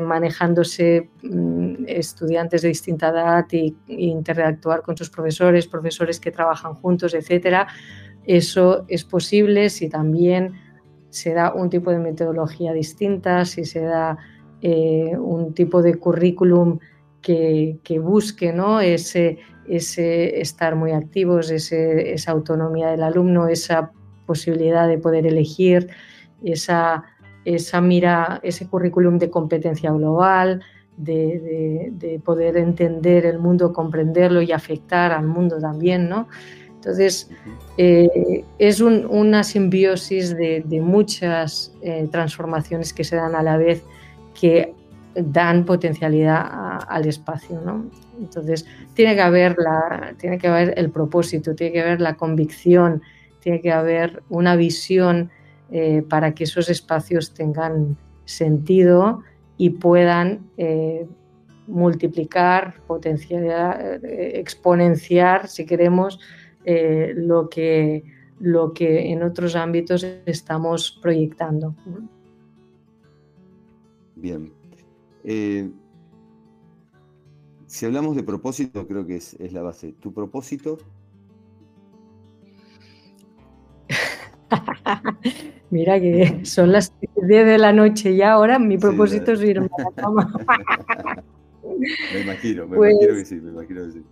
[0.00, 7.12] manejándose mm, estudiantes de distinta edad e, interactuar con sus profesores, profesores que trabajan juntos,
[7.12, 7.66] etcétera.
[8.24, 10.54] Eso es posible si también
[11.10, 14.18] se da un tipo de metodología distinta, si se da
[14.60, 16.78] eh, un tipo de currículum
[17.22, 18.80] que, busque ¿no?
[18.80, 19.38] ese,
[19.68, 23.92] ese estar muy activos, esa autonomía del alumno, esa
[24.26, 25.88] posibilidad de poder elegir,
[26.42, 27.04] esa,
[27.44, 30.62] esa mira, ese currículum de competencia global,
[30.96, 36.28] de, de, poder entender el mundo, comprenderlo y afectar al mundo también, ¿no?
[36.78, 37.28] Entonces,
[37.76, 43.82] eh, es una simbiosis de, muchas eh, transformaciones que se dan a la vez
[44.40, 44.72] que
[45.16, 47.60] dan potencialidad al espacio.
[48.20, 48.64] Entonces,
[48.94, 53.02] tiene que, haber la, tiene que haber el propósito, tiene que haber la convicción,
[53.40, 55.30] tiene que haber una visión
[55.72, 59.24] eh, para que esos espacios tengan sentido
[59.56, 60.46] y puedan
[61.66, 66.20] multiplicar, potenciar, exponenciar, si queremos,
[67.16, 68.04] lo, que,
[68.40, 71.74] lo que en otros ámbitos estamos proyectando.
[74.16, 74.52] Bien.
[77.66, 79.92] si hablamos de propósito, creo que es, es la base.
[80.00, 80.78] ¿Tu propósito
[85.70, 89.82] Mira que son las 10 de la noche y ahora mi propósito es irme a
[89.82, 90.32] la cama.
[92.14, 94.02] me imagino, me pues imagino que sí, me imagino que sí.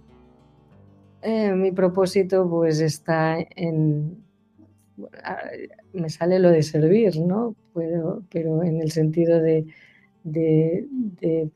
[1.29, 4.25] Eh, mi propósito pues está en...
[5.93, 7.57] Me sale lo de servir, ¿no?
[7.75, 9.67] Pero, pero en el sentido de,
[10.23, 11.51] de,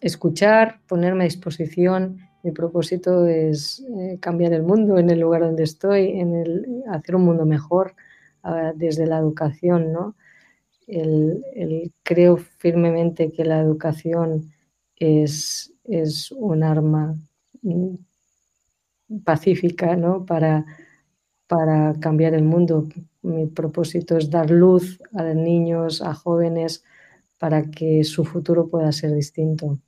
[0.00, 2.16] escuchar, ponerme a disposición.
[2.42, 7.16] Mi propósito es eh, cambiar el mundo en el lugar donde estoy, en el, hacer
[7.16, 7.94] un mundo mejor
[8.74, 10.16] desde la educación, ¿no?
[10.86, 14.50] El, creo firmemente que la educación
[14.96, 17.18] es, es un arma
[17.60, 17.96] mm,
[19.24, 20.24] pacífica ¿no?
[20.24, 20.64] para,
[21.46, 22.88] para cambiar el mundo.
[23.22, 26.84] Mi propósito es dar luz a niños, a jóvenes,
[27.38, 29.78] para que su futuro pueda ser distinto.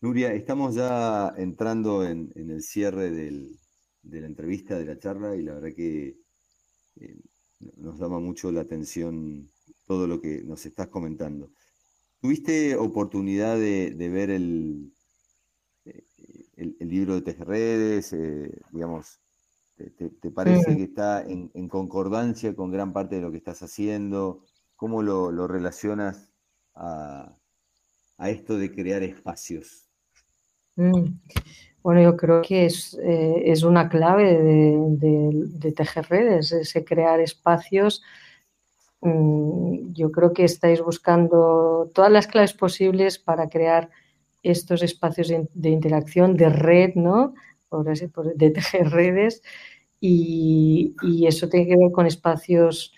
[0.00, 3.56] Nuria, estamos ya entrando en el cierre del,
[4.04, 6.16] de la entrevista, de la charla, y la verdad que
[6.96, 7.18] eh,
[7.76, 9.50] nos llama mucho la atención
[9.86, 11.50] todo lo que nos estás comentando.
[12.20, 14.93] ¿Tuviste oportunidad de, ver el,
[16.56, 18.12] el, libro de Tejerredes?
[18.12, 19.20] Eh, digamos,
[19.76, 24.44] te, parece que está en, concordancia con gran parte de lo que estás haciendo?
[24.76, 26.30] ¿Cómo lo, relacionas
[26.74, 27.36] a,
[28.18, 29.88] esto de crear espacios?
[30.76, 31.18] Mm.
[31.82, 38.02] Bueno, yo creo que es, eh, una clave de, tejer redes, ese crear espacios.
[39.00, 43.90] Mm, yo creo que estáis buscando todas las claves posibles para crear
[44.44, 47.34] estos espacios de, interacción, de red, ¿no?
[48.36, 49.42] de tejer redes.
[50.00, 50.94] Y,
[51.26, 52.92] eso tiene que ver con espacios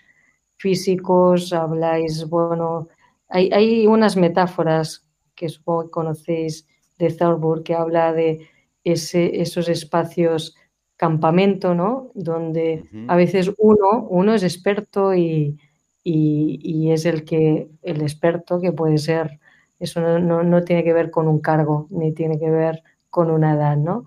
[0.57, 2.89] físicos, habláis, bueno,
[3.29, 6.67] hay, hay unas metáforas que supongo que conocéis
[6.97, 8.47] de Thorburg que habla de
[8.83, 10.55] esos espacios
[10.97, 12.11] campamento, ¿no?
[12.15, 15.57] Donde a veces uno, uno es experto y,
[16.03, 19.39] es el que el experto que puede ser,
[19.79, 23.77] eso no, tiene que ver con un cargo, ni tiene que ver con una edad,
[23.77, 24.05] ¿no?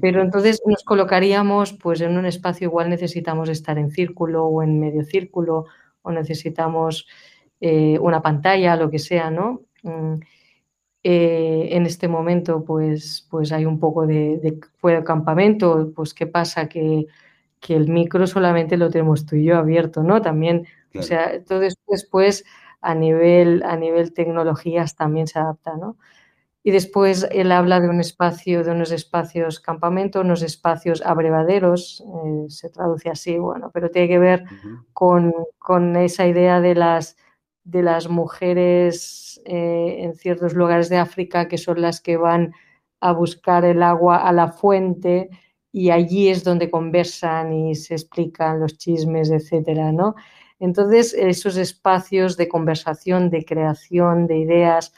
[0.00, 4.80] Pero entonces nos colocaríamos, pues en un espacio igual necesitamos estar en círculo o en
[4.80, 5.66] medio círculo
[6.02, 7.06] o necesitamos
[7.60, 9.62] eh, una pantalla, lo que sea, ¿no?
[9.84, 10.14] Mm,
[11.02, 16.68] eh, en este momento pues, pues hay un poco de, de campamento, pues qué pasa
[16.68, 17.06] que,
[17.68, 20.20] el micro solamente lo tenemos tú y yo abierto, ¿no?
[20.20, 22.44] También, o sea, todo después
[22.80, 25.96] a nivel, a nivel tecnologías también se adapta, ¿no?
[26.62, 32.50] Y después él habla de un espacio, de unos espacios campamento, unos espacios abrevaderos, eh,
[32.50, 34.44] se traduce así, bueno, pero tiene que ver
[34.92, 37.16] con, con, esa idea de las,
[37.64, 42.52] de las mujeres eh, en ciertos lugares de África que son las que van
[43.00, 45.30] a buscar el agua a la fuente
[45.72, 50.14] y allí es donde conversan y se explican los chismes, etcétera, ¿no?
[50.60, 54.92] Entonces, esos espacios de conversación, de creación, de ideas,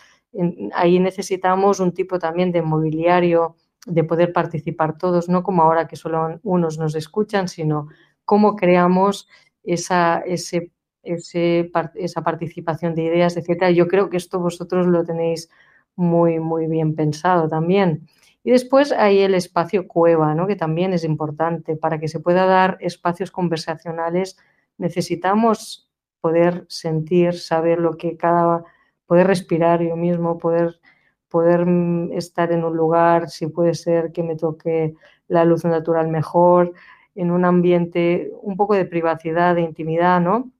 [0.74, 3.56] ahí necesitamos un tipo también de mobiliario,
[3.86, 7.88] de poder participar todos, no como ahora que solo unos nos escuchan, sino
[8.24, 9.28] cómo creamos
[9.62, 13.70] esa, esa participación de ideas, etcétera.
[13.70, 15.48] Yo creo que esto vosotros lo tenéis
[15.96, 18.08] muy, muy bien pensado también.
[18.44, 20.46] Y después hay el espacio cueva, ¿no?
[20.48, 21.76] que también es importante.
[21.76, 24.36] Para que se pueda dar espacios conversacionales
[24.78, 28.64] necesitamos poder sentir, saber lo que cada,
[29.06, 30.80] poder respirar yo mismo, poder,
[31.28, 34.94] poder mm, estar en un lugar, si puede ser que me toque
[35.28, 36.72] la luz natural mejor,
[37.14, 40.50] en un ambiente un poco de privacidad, de intimidad, ¿no?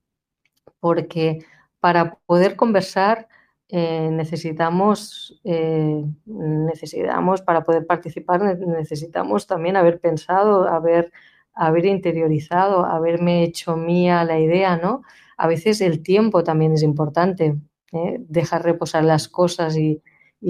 [0.83, 1.39] porque
[1.79, 3.29] para poder conversar
[3.69, 11.13] eh, necesitamos, eh, necesitamos, para poder participar, necesitamos también haber pensado, haber,
[11.55, 15.03] haber interiorizado, haberme hecho mía la idea, ¿no?
[15.37, 17.57] A veces el tiempo también es importante,
[17.93, 18.17] ¿eh?
[18.21, 20.03] dejar reposar las cosas y,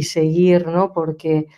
[0.03, 0.93] seguir, ¿no?
[0.93, 1.49] Porque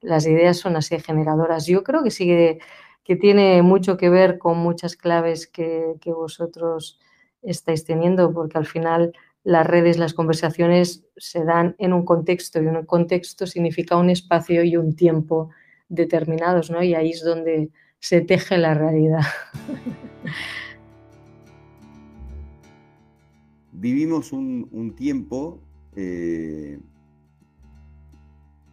[0.00, 1.66] las ideas son así generadoras.
[1.66, 6.98] Yo creo que sí que, tiene mucho que ver con muchas claves que, que vosotros
[7.42, 9.12] estáis teniendo, porque al final
[9.44, 14.64] las redes, las conversaciones se dan en un contexto y un contexto significa un espacio
[14.64, 15.50] y un tiempo
[15.88, 16.82] determinados, ¿no?
[16.82, 17.70] Y ahí es donde
[18.04, 19.22] se teje la realidad.
[23.72, 25.62] Vivimos un, tiempo,
[25.96, 26.78] eh,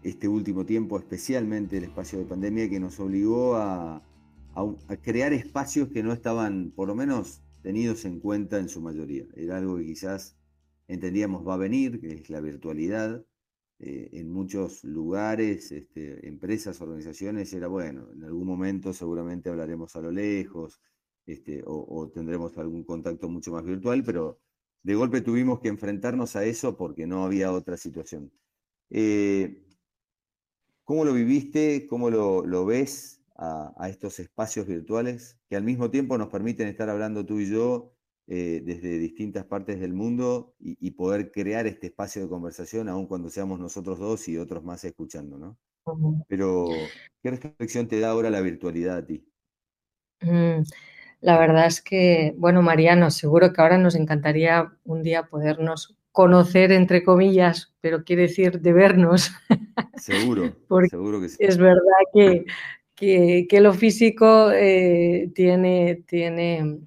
[0.04, 4.04] este último tiempo, especialmente el espacio de pandemia, que nos obligó a,
[4.54, 9.24] a crear espacios que no estaban, por lo menos, tenidos en cuenta en su mayoría.
[9.38, 10.36] Era algo que quizás
[10.90, 13.24] entendíamos va a venir, que es la virtualidad.
[13.84, 20.02] Eh, en muchos lugares, este, empresas, organizaciones, era bueno, en algún momento seguramente hablaremos a
[20.02, 20.80] lo lejos
[21.26, 24.40] este, o, tendremos algún contacto mucho más virtual, pero
[24.84, 28.32] de golpe tuvimos que enfrentarnos a eso porque no había otra situación.
[28.90, 29.66] Eh,
[30.84, 31.88] ¿Cómo lo viviste?
[31.88, 33.22] ¿Cómo lo ves?
[33.42, 37.92] a, estos espacios virtuales que al mismo tiempo nos permiten estar hablando tú y yo
[38.34, 43.30] eh, desde distintas partes del mundo y, poder crear este espacio de conversación, aun cuando
[43.30, 45.58] seamos nosotros dos y otros más escuchando, ¿no?
[46.30, 46.70] Pero,
[47.22, 49.28] ¿qué reflexión te da ahora la virtualidad a ti?
[50.22, 50.62] Mm,
[51.20, 56.72] la verdad es que, bueno, Mariano, seguro que ahora nos encantaría un día podernos conocer,
[56.72, 59.32] entre comillas, pero quiere decir de vernos.
[59.98, 60.56] Seguro,
[60.90, 61.36] seguro que sí.
[61.40, 61.82] Es verdad
[62.14, 62.46] que
[62.96, 66.80] que, lo físico eh, tiene, tiene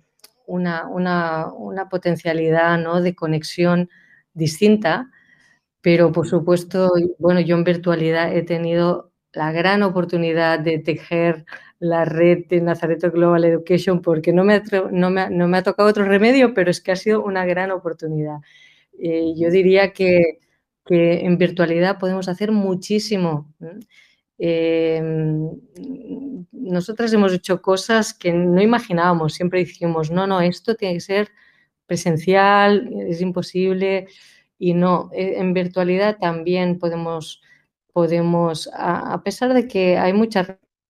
[0.46, 1.50] una,
[1.90, 3.00] potencialidad ¿no?
[3.00, 3.90] de conexión
[4.32, 5.10] distinta,
[5.80, 11.44] pero por supuesto, bueno, yo en virtualidad he tenido la gran oportunidad de tejer
[11.78, 16.54] la red de Nazareto Global Education porque no me, no me, ha tocado otro remedio,
[16.54, 18.38] pero es que ha sido una gran oportunidad.
[18.98, 20.38] Eh, yo diría que,
[20.86, 23.52] que, en virtualidad podemos hacer muchísimo.
[24.46, 25.58] Em,
[26.52, 31.30] nosotras hemos hecho cosas que no imaginábamos, siempre dijimos, no, no, esto tiene que ser
[31.86, 34.06] presencial, es imposible,
[34.58, 37.40] y no, e, en virtualidad también podemos,
[37.94, 40.48] podemos a, pesar de que hay muchas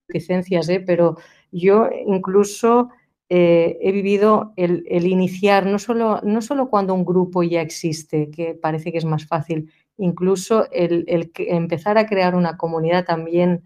[0.09, 0.81] reticencias, ¿eh?
[0.85, 1.17] pero
[1.53, 2.89] yo incluso
[3.29, 8.33] eh, he vivido el, el, iniciar, no solo, no solo cuando un grupo ya existe,
[8.33, 11.05] que parece que es más fácil, incluso el,
[11.37, 13.65] empezar a crear una comunidad también,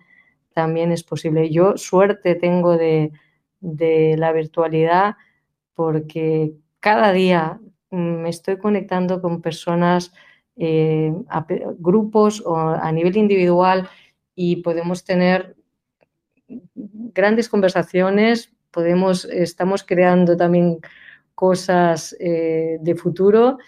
[0.52, 1.50] también es posible.
[1.50, 3.12] Yo suerte tengo de,
[3.60, 5.16] la virtualidad
[5.74, 7.60] porque cada día
[7.90, 10.12] me estoy conectando con personas,
[10.56, 11.12] eh,
[11.78, 13.88] grupos o a nivel individual
[14.34, 15.56] y podemos tener
[16.48, 20.78] grandes conversaciones, podemos, estamos creando también
[21.34, 23.58] cosas eh, de futuro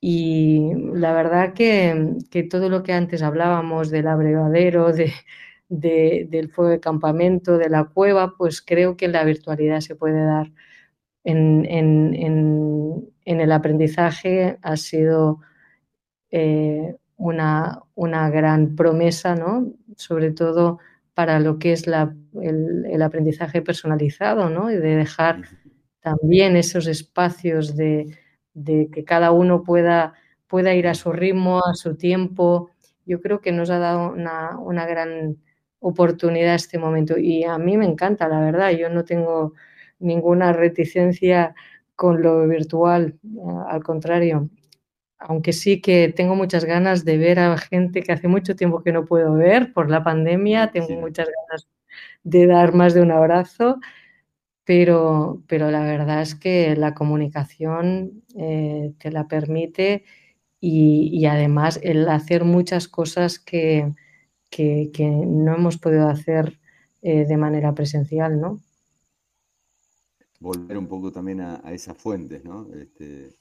[0.00, 2.18] y la verdad que,
[2.50, 5.12] todo lo que antes hablábamos del abrevadero, de,
[5.68, 10.24] del fuego de campamento, de la cueva, pues creo que en la virtualidad se puede
[10.24, 10.50] dar.
[11.24, 11.66] En,
[13.24, 15.40] el aprendizaje ha sido
[16.30, 17.82] eh, una,
[18.30, 19.72] gran promesa, ¿no?
[19.96, 20.78] sobre todo
[21.14, 24.70] para lo que es el, aprendizaje personalizado, ¿no?
[24.70, 25.42] y de dejar
[26.00, 28.06] también esos espacios de,
[28.64, 30.14] de que cada uno pueda,
[30.46, 32.70] pueda ir a su ritmo, a su tiempo.
[33.06, 35.36] Yo creo que nos ha dado una, gran
[35.80, 38.70] oportunidad este momento y a mí me encanta, la verdad.
[38.70, 39.54] Yo no tengo
[39.98, 41.54] ninguna reticencia
[41.96, 43.18] con lo virtual,
[43.68, 44.48] al contrario.
[45.18, 48.92] Aunque sí que tengo muchas ganas de ver a gente que hace mucho tiempo que
[48.92, 51.68] no puedo ver por la pandemia, tengo muchas ganas
[52.22, 53.80] de dar más de un abrazo
[54.70, 60.04] pero, pero la verdad es que la comunicación eh, te la permite
[60.60, 63.92] y, además el hacer muchas cosas que,
[64.48, 64.92] que,
[65.26, 66.60] no hemos podido hacer
[67.02, 68.60] eh, de manera presencial, ¿no?
[70.38, 72.72] Volver un poco también a, esas fuentes, ¿no?
[72.72, 73.34] Este,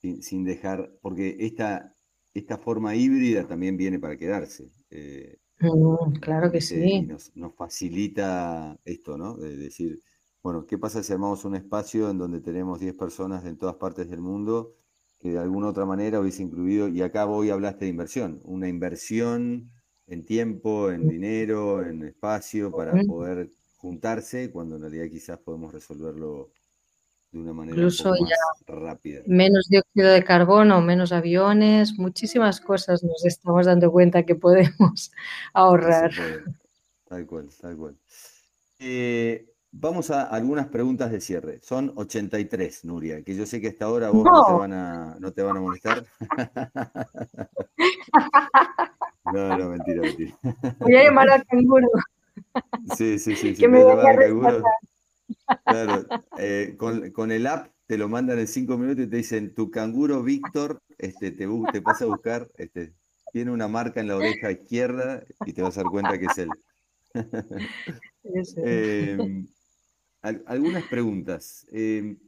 [0.00, 1.94] sin, dejar, porque esta,
[2.34, 4.72] esta forma híbrida también viene para quedarse.
[4.90, 7.02] Eh, mm, claro que sí.
[7.02, 9.36] Nos, nos, facilita esto, ¿no?
[9.36, 10.00] De decir,
[10.48, 14.08] bueno, ¿qué pasa si armamos un espacio en donde tenemos 10 personas en todas partes
[14.08, 14.76] del mundo
[15.18, 19.70] que de alguna otra manera hubiese incluido, y acá hoy hablaste de inversión, una inversión
[20.06, 26.50] en tiempo, en dinero, en espacio para poder juntarse, cuando en realidad quizás podemos resolverlo
[27.30, 28.02] de una manera más
[28.66, 29.20] rápida.
[29.26, 35.12] Menos dióxido de carbono, menos aviones, muchísimas cosas nos estamos dando cuenta que podemos
[35.52, 36.10] ahorrar.
[37.06, 37.96] Tal cual, tal cual.
[38.78, 41.58] Eh, Vamos a algunas preguntas de cierre.
[41.62, 45.30] Son 83, Nuria, que yo sé que hasta ahora vos no, te, van a, no
[45.32, 46.06] te van a molestar.
[49.32, 50.34] no, no, mentira, mentira.
[50.80, 51.86] Voy a llamar al canguro.
[52.96, 53.54] Sí, sí, sí.
[53.54, 54.62] Que me a canguro.
[55.64, 56.06] Claro,
[56.38, 59.70] eh, con, con, el app te lo mandan en cinco minutos y te dicen, tu
[59.70, 62.94] canguro Víctor este, te, te pasa a buscar, este,
[63.32, 66.38] tiene una marca en la oreja izquierda y te vas a dar cuenta que es
[66.38, 66.48] él.
[70.22, 71.66] Algunas preguntas.
[71.70, 72.18] Em,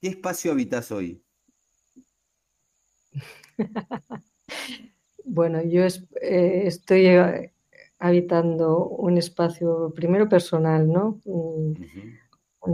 [0.00, 1.22] ¿Qué espacio habitas hoy?
[5.24, 7.52] bueno, yo eh, estoy eh,
[7.98, 11.20] habitando un espacio primero personal, ¿no?
[11.24, 11.76] Un,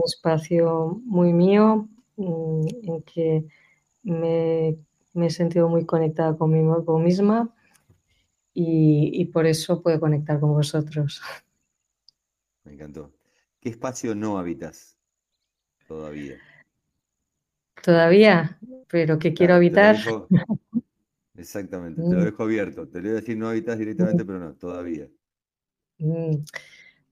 [0.07, 3.45] espacio muy mío mm, en que
[4.03, 4.77] me,
[5.15, 7.53] he sentido muy conectada conmigo misma
[8.55, 11.21] y, por eso puedo conectar con vosotros.
[12.65, 13.13] Me encantó.
[13.61, 14.97] ¿Qué espacio no habitas
[15.87, 16.39] todavía?
[17.83, 18.59] Todavía,
[18.89, 19.97] pero que quiero habitar.
[21.35, 22.25] Exactamente, te lo mm.
[22.25, 22.89] dejo abierto.
[22.89, 25.09] Te lo voy a decir no habitas directamente, pero no, todavía.
[25.99, 26.37] Mm.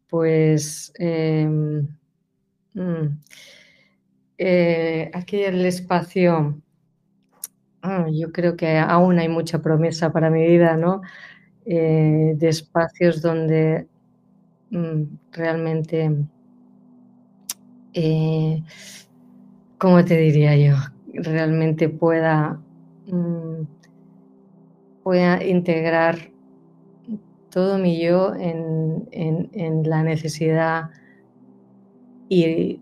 [0.06, 1.80] Pues mm,
[4.38, 6.62] eh, aquí el espacio,
[7.82, 11.02] ah, yo creo que aún hay mucha promesa para mi vida, ¿no?
[11.66, 13.88] Eh, de espacios donde
[15.32, 16.10] realmente,
[17.94, 18.62] eh,
[19.78, 20.76] ¿cómo te diría yo?
[21.12, 22.60] Realmente pueda
[25.08, 26.18] pueda integrar
[27.48, 30.90] todo mi yo en, la necesidad
[32.28, 32.78] y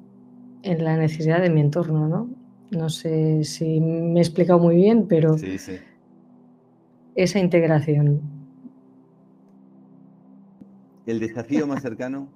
[0.64, 2.28] en la necesidad de mi entorno, ¿no?
[2.72, 5.36] No sé si me he explicado muy bien, pero
[7.14, 8.35] esa integración.
[11.06, 12.28] ¿El desafío más cercano?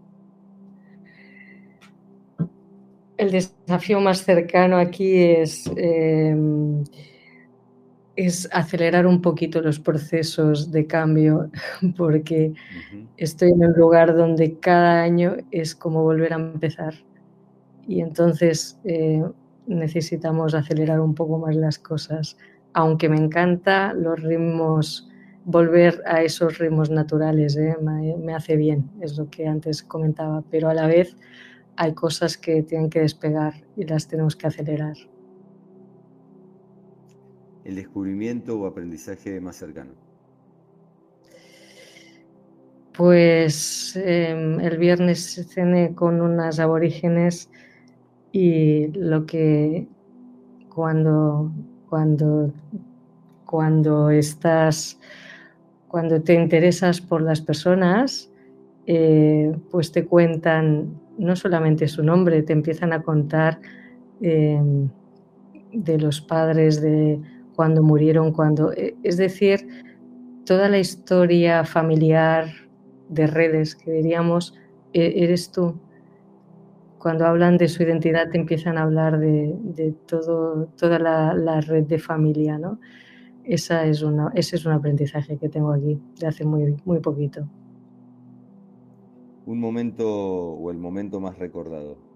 [3.16, 6.34] El desafío más cercano aquí es eh,
[8.16, 11.50] es acelerar un poquito los procesos de cambio,
[11.96, 12.52] porque
[13.16, 16.94] estoy en un lugar donde cada año es como volver a empezar.
[17.88, 19.24] Y entonces eh,
[19.66, 22.36] necesitamos acelerar un poco más las cosas.
[22.74, 25.09] Aunque me encanta los ritmos,
[25.50, 30.42] volver a esos ritmos naturales, eh, me, me hace bien, es lo que antes comentaba,
[30.50, 31.16] pero a la vez
[31.76, 34.96] hay cosas que tienen que despegar y las tenemos que acelerar
[37.64, 39.92] el descubrimiento o aprendizaje más cercano?
[42.96, 47.50] Pues em, el viernes cené con unas aborígenes
[48.32, 49.88] y lo que
[50.68, 51.50] cuando,
[51.88, 52.52] cuando,
[53.46, 54.98] cuando estás,
[55.90, 58.30] cuando te interesas por las personas,
[58.86, 63.60] eh, pues te cuentan no solamente su nombre, te empiezan a contar
[64.20, 64.88] em,
[65.72, 67.20] de los padres de
[67.56, 68.72] cuando murieron, cuando...
[68.72, 69.66] Eh, es decir,
[70.44, 72.46] toda la historia familiar
[73.08, 74.54] de redes que diríamos,
[74.92, 75.74] e, eres tú.
[76.98, 81.98] Cuando hablan de su identidad te empiezan a hablar de, todo, toda la, red de
[81.98, 82.78] familia, ¿no?
[83.44, 87.46] Esa es una, ese es un aprendizaje que tengo aquí de hace muy, muy poquito.
[89.46, 92.10] Un momento o el momento más recordado.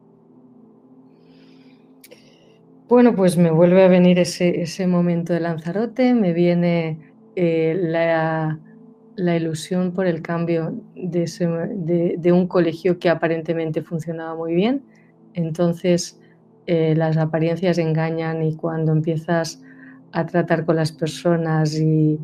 [2.86, 6.98] Bueno, pues me vuelve a venir ese, momento de Lanzarote, me viene
[7.34, 8.60] eh, la,
[9.16, 14.82] ilusión por el cambio de, un colegio que aparentemente funcionaba muy bien.
[15.32, 16.20] Entonces,
[16.66, 19.63] eh, las apariencias engañan y cuando empiezas
[20.14, 22.18] a tratar con las personas y,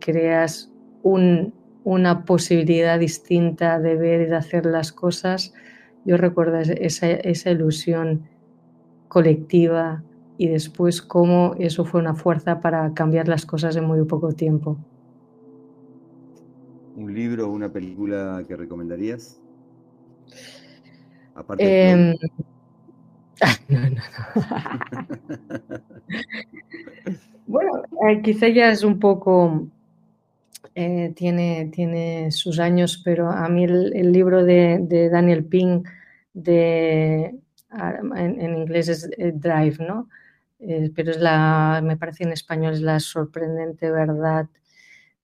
[0.00, 5.52] creas una posibilidad distinta de ver y de hacer las cosas,
[6.04, 8.22] yo recuerdo esa, esa ilusión
[9.08, 10.02] colectiva
[10.38, 14.78] y después cómo eso fue una fuerza para cambiar las cosas en muy poco tiempo.
[16.94, 19.40] ¿Un libro o una película que recomendarías?
[21.34, 22.16] Aparte
[23.68, 23.96] em,
[27.46, 29.68] bueno, eh, quizá ya es un poco,
[30.74, 35.88] eh, tiene, tiene sus años, pero a mí el, libro de, Daniel Pink
[36.32, 37.34] de
[38.16, 40.08] en, inglés es eh, drive, ¿no?
[40.58, 44.48] Eh, pero es la, me parece en español es la sorprendente verdad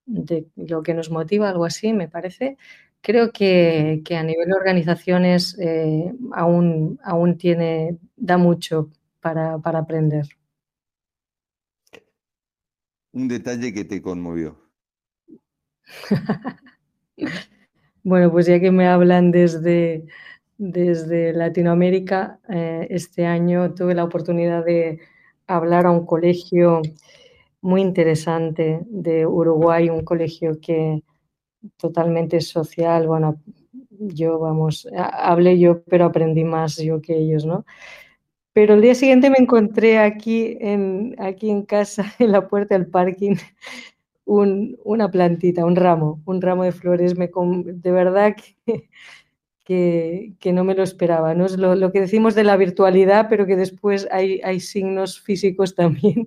[0.07, 2.57] de lo que nos motiva, algo así, me parece.
[3.03, 8.91] Creo que, a nivel de organizaciones eh, aún, aún tiene, da mucho
[9.21, 10.27] para, para aprender.
[13.13, 14.57] Un detalle que te conmovió.
[18.05, 20.07] bueno, pues ya que me hablan desde,
[20.59, 22.39] desde Latinoamérica.
[22.49, 25.01] Eh, este año tuve la oportunidad de
[25.49, 26.83] hablar a un colegio
[27.61, 31.03] muy interesante de Uruguay, un colegio que
[31.77, 33.41] totalmente social, bueno,
[33.91, 37.65] yo, vamos, hablé yo, pero aprendí más yo que ellos, ¿no?
[38.53, 42.87] Pero el día siguiente me encontré aquí en, aquí en casa, en la puerta del
[42.87, 43.37] parking,
[44.25, 47.17] una plantita, un ramo, un ramo de flores.
[47.17, 47.31] Me,
[47.65, 48.37] de verdad
[49.65, 51.35] que, que, no me lo esperaba.
[51.35, 51.47] ¿no?
[51.47, 56.27] Es lo, que decimos de la virtualidad, pero que después hay, hay signos físicos también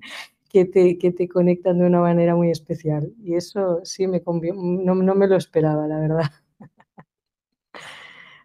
[0.56, 3.14] que te, que te, conectan de una manera muy especial.
[3.22, 6.32] Y eso sí me no, no me lo esperaba, la verdad.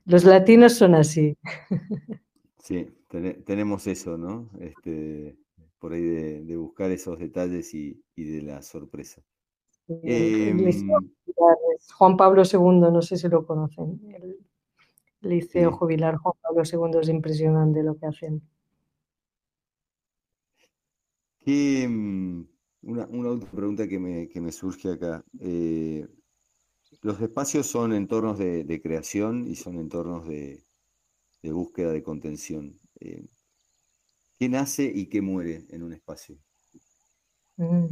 [0.06, 1.38] Los latinos son así.
[2.58, 2.88] Sí,
[3.44, 4.50] tenemos eso, ¿no?
[4.58, 5.36] Este,
[5.78, 9.22] por ahí de, buscar esos detalles y, de la sorpresa.
[9.86, 10.68] Em,
[11.94, 14.00] Juan Pablo II, no sé si lo conocen.
[14.10, 14.36] El
[15.20, 18.42] Liceo Jubilar Juan Pablo II es impresionante lo que hacen.
[21.52, 22.46] Em,
[22.82, 25.24] una, una pregunta que me, surge acá.
[25.40, 26.06] Eh,
[27.02, 30.62] los espacios son entornos de, creación y son entornos de,
[31.42, 32.78] búsqueda de contención.
[33.00, 33.26] Eh,
[34.38, 36.38] ¿Qué nace y qué muere en un espacio?
[37.56, 37.86] Mm.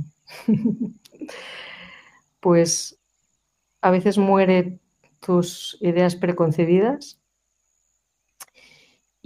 [2.40, 2.96] pues
[3.80, 4.78] a veces muere
[5.20, 7.20] tus ideas preconcebidas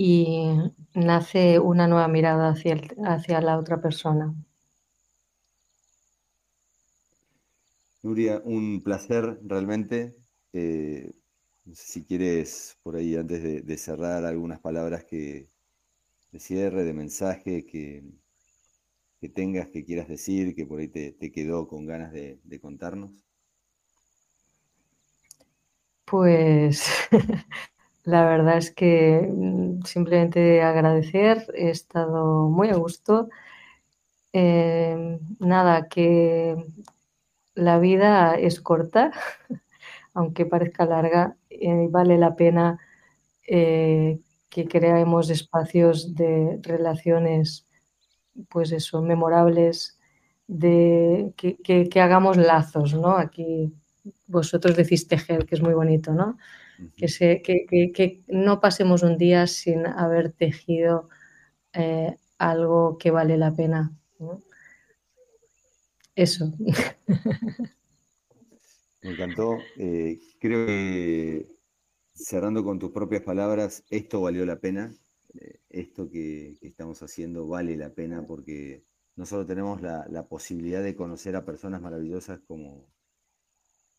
[0.04, 0.48] y
[0.94, 4.34] nace una nueva mirada hacia, hacia la otra persona.
[8.02, 10.16] Nuria, un placer realmente.
[10.52, 11.12] Eh,
[11.72, 15.48] si quieres, por ahí, antes de cerrar, algunas palabras que,
[16.32, 18.02] de cierre, de mensaje que,
[19.22, 23.12] que tengas, que quieras decir, que por ahí te, quedó con ganas de, contarnos?
[26.04, 26.88] Pues
[28.04, 33.28] la verdad es que mm, simplemente agradecer, he estado muy a gusto.
[34.32, 36.56] Eh, nada, que
[37.54, 39.12] la vida es corta,
[40.14, 42.78] aunque parezca larga, eh, vale la pena
[43.46, 47.66] eh, que creemos espacios de relaciones,
[48.48, 49.98] pues eso, memorables,
[50.46, 53.16] de que, hagamos lazos, ¿no?
[53.16, 53.72] Aquí
[54.26, 56.36] vosotros decís tejer, que es muy bonito, ¿no?
[56.96, 61.08] Que, se, que, no pasemos un día sin haber tejido
[61.72, 63.92] eh, algo que vale la pena.
[66.14, 66.52] Eso.
[69.02, 69.58] Me encantó.
[69.76, 71.46] Eh, creo que
[72.14, 74.94] cerrando con tus propias palabras, esto valió la pena,
[75.34, 78.84] eh, esto que, estamos haciendo vale la pena porque
[79.16, 82.86] no solo tenemos la, posibilidad de conocer a personas maravillosas como,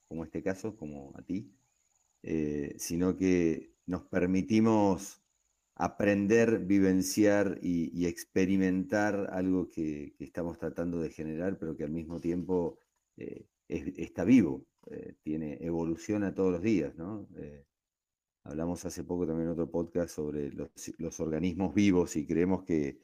[0.07, 1.51] como este caso, como a ti,
[2.23, 5.21] eh, sino que nos permitimos
[5.75, 12.79] aprender, vivenciar y, experimentar algo que, estamos tratando de generar, pero que al mismo tiempo
[13.17, 14.65] eh, está vivo,
[15.23, 17.27] tiene evolución a todos los días, ¿no?
[18.45, 22.99] Hablamos hace poco también en otro podcast sobre los, organismos vivos y creemos que,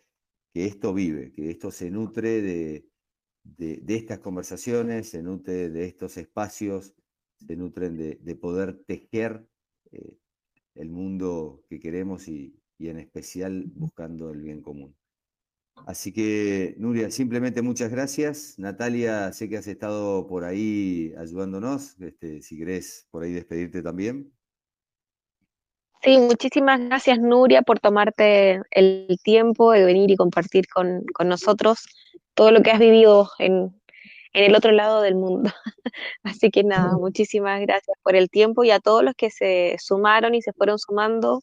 [0.53, 6.93] esto vive, que esto se nutre de, estas conversaciones, se nutre de estos espacios,
[7.45, 9.45] se nutren de, poder tejer
[9.91, 10.17] eh,
[10.75, 14.95] el mundo que queremos y, en especial buscando el bien común.
[15.85, 18.55] Así que, Nuria, simplemente muchas gracias.
[18.57, 21.99] Natalia, sé que has estado por ahí ayudándonos.
[21.99, 24.31] Este, si querés por ahí despedirte también.
[26.01, 31.85] Sí, muchísimas gracias Nuria por tomarte el tiempo de venir y compartir con, nosotros
[32.33, 33.78] todo lo que has vivido en,
[34.33, 35.51] el otro lado del mundo.
[36.23, 40.35] Así que nada, muchísimas gracias por el tiempo y a todos los que se sumaron
[40.35, 41.41] y se fueron sumando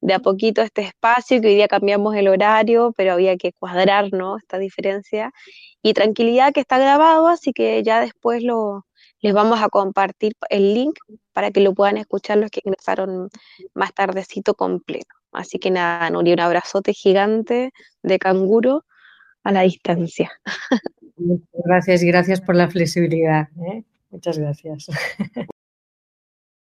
[0.00, 3.52] de a poquito a este espacio, que hoy día cambiamos el horario, pero había que
[3.52, 4.38] cuadrar, ¿no?
[4.38, 5.32] Esta diferencia.
[5.82, 8.86] Y tranquilidad que está grabado, así que ya después lo,
[9.20, 10.96] les vamos a compartir el link
[11.32, 13.28] para que lo puedan escuchar los que ingresaron
[13.74, 15.14] más tardecito completo.
[15.32, 17.72] Así que nada, Nuri, un abrazote gigante
[18.02, 18.84] de canguro
[19.44, 20.30] a la distancia.
[21.64, 23.48] Gracias y gracias por la flexibilidad.
[23.72, 23.84] ¿eh?
[24.10, 24.86] Muchas gracias.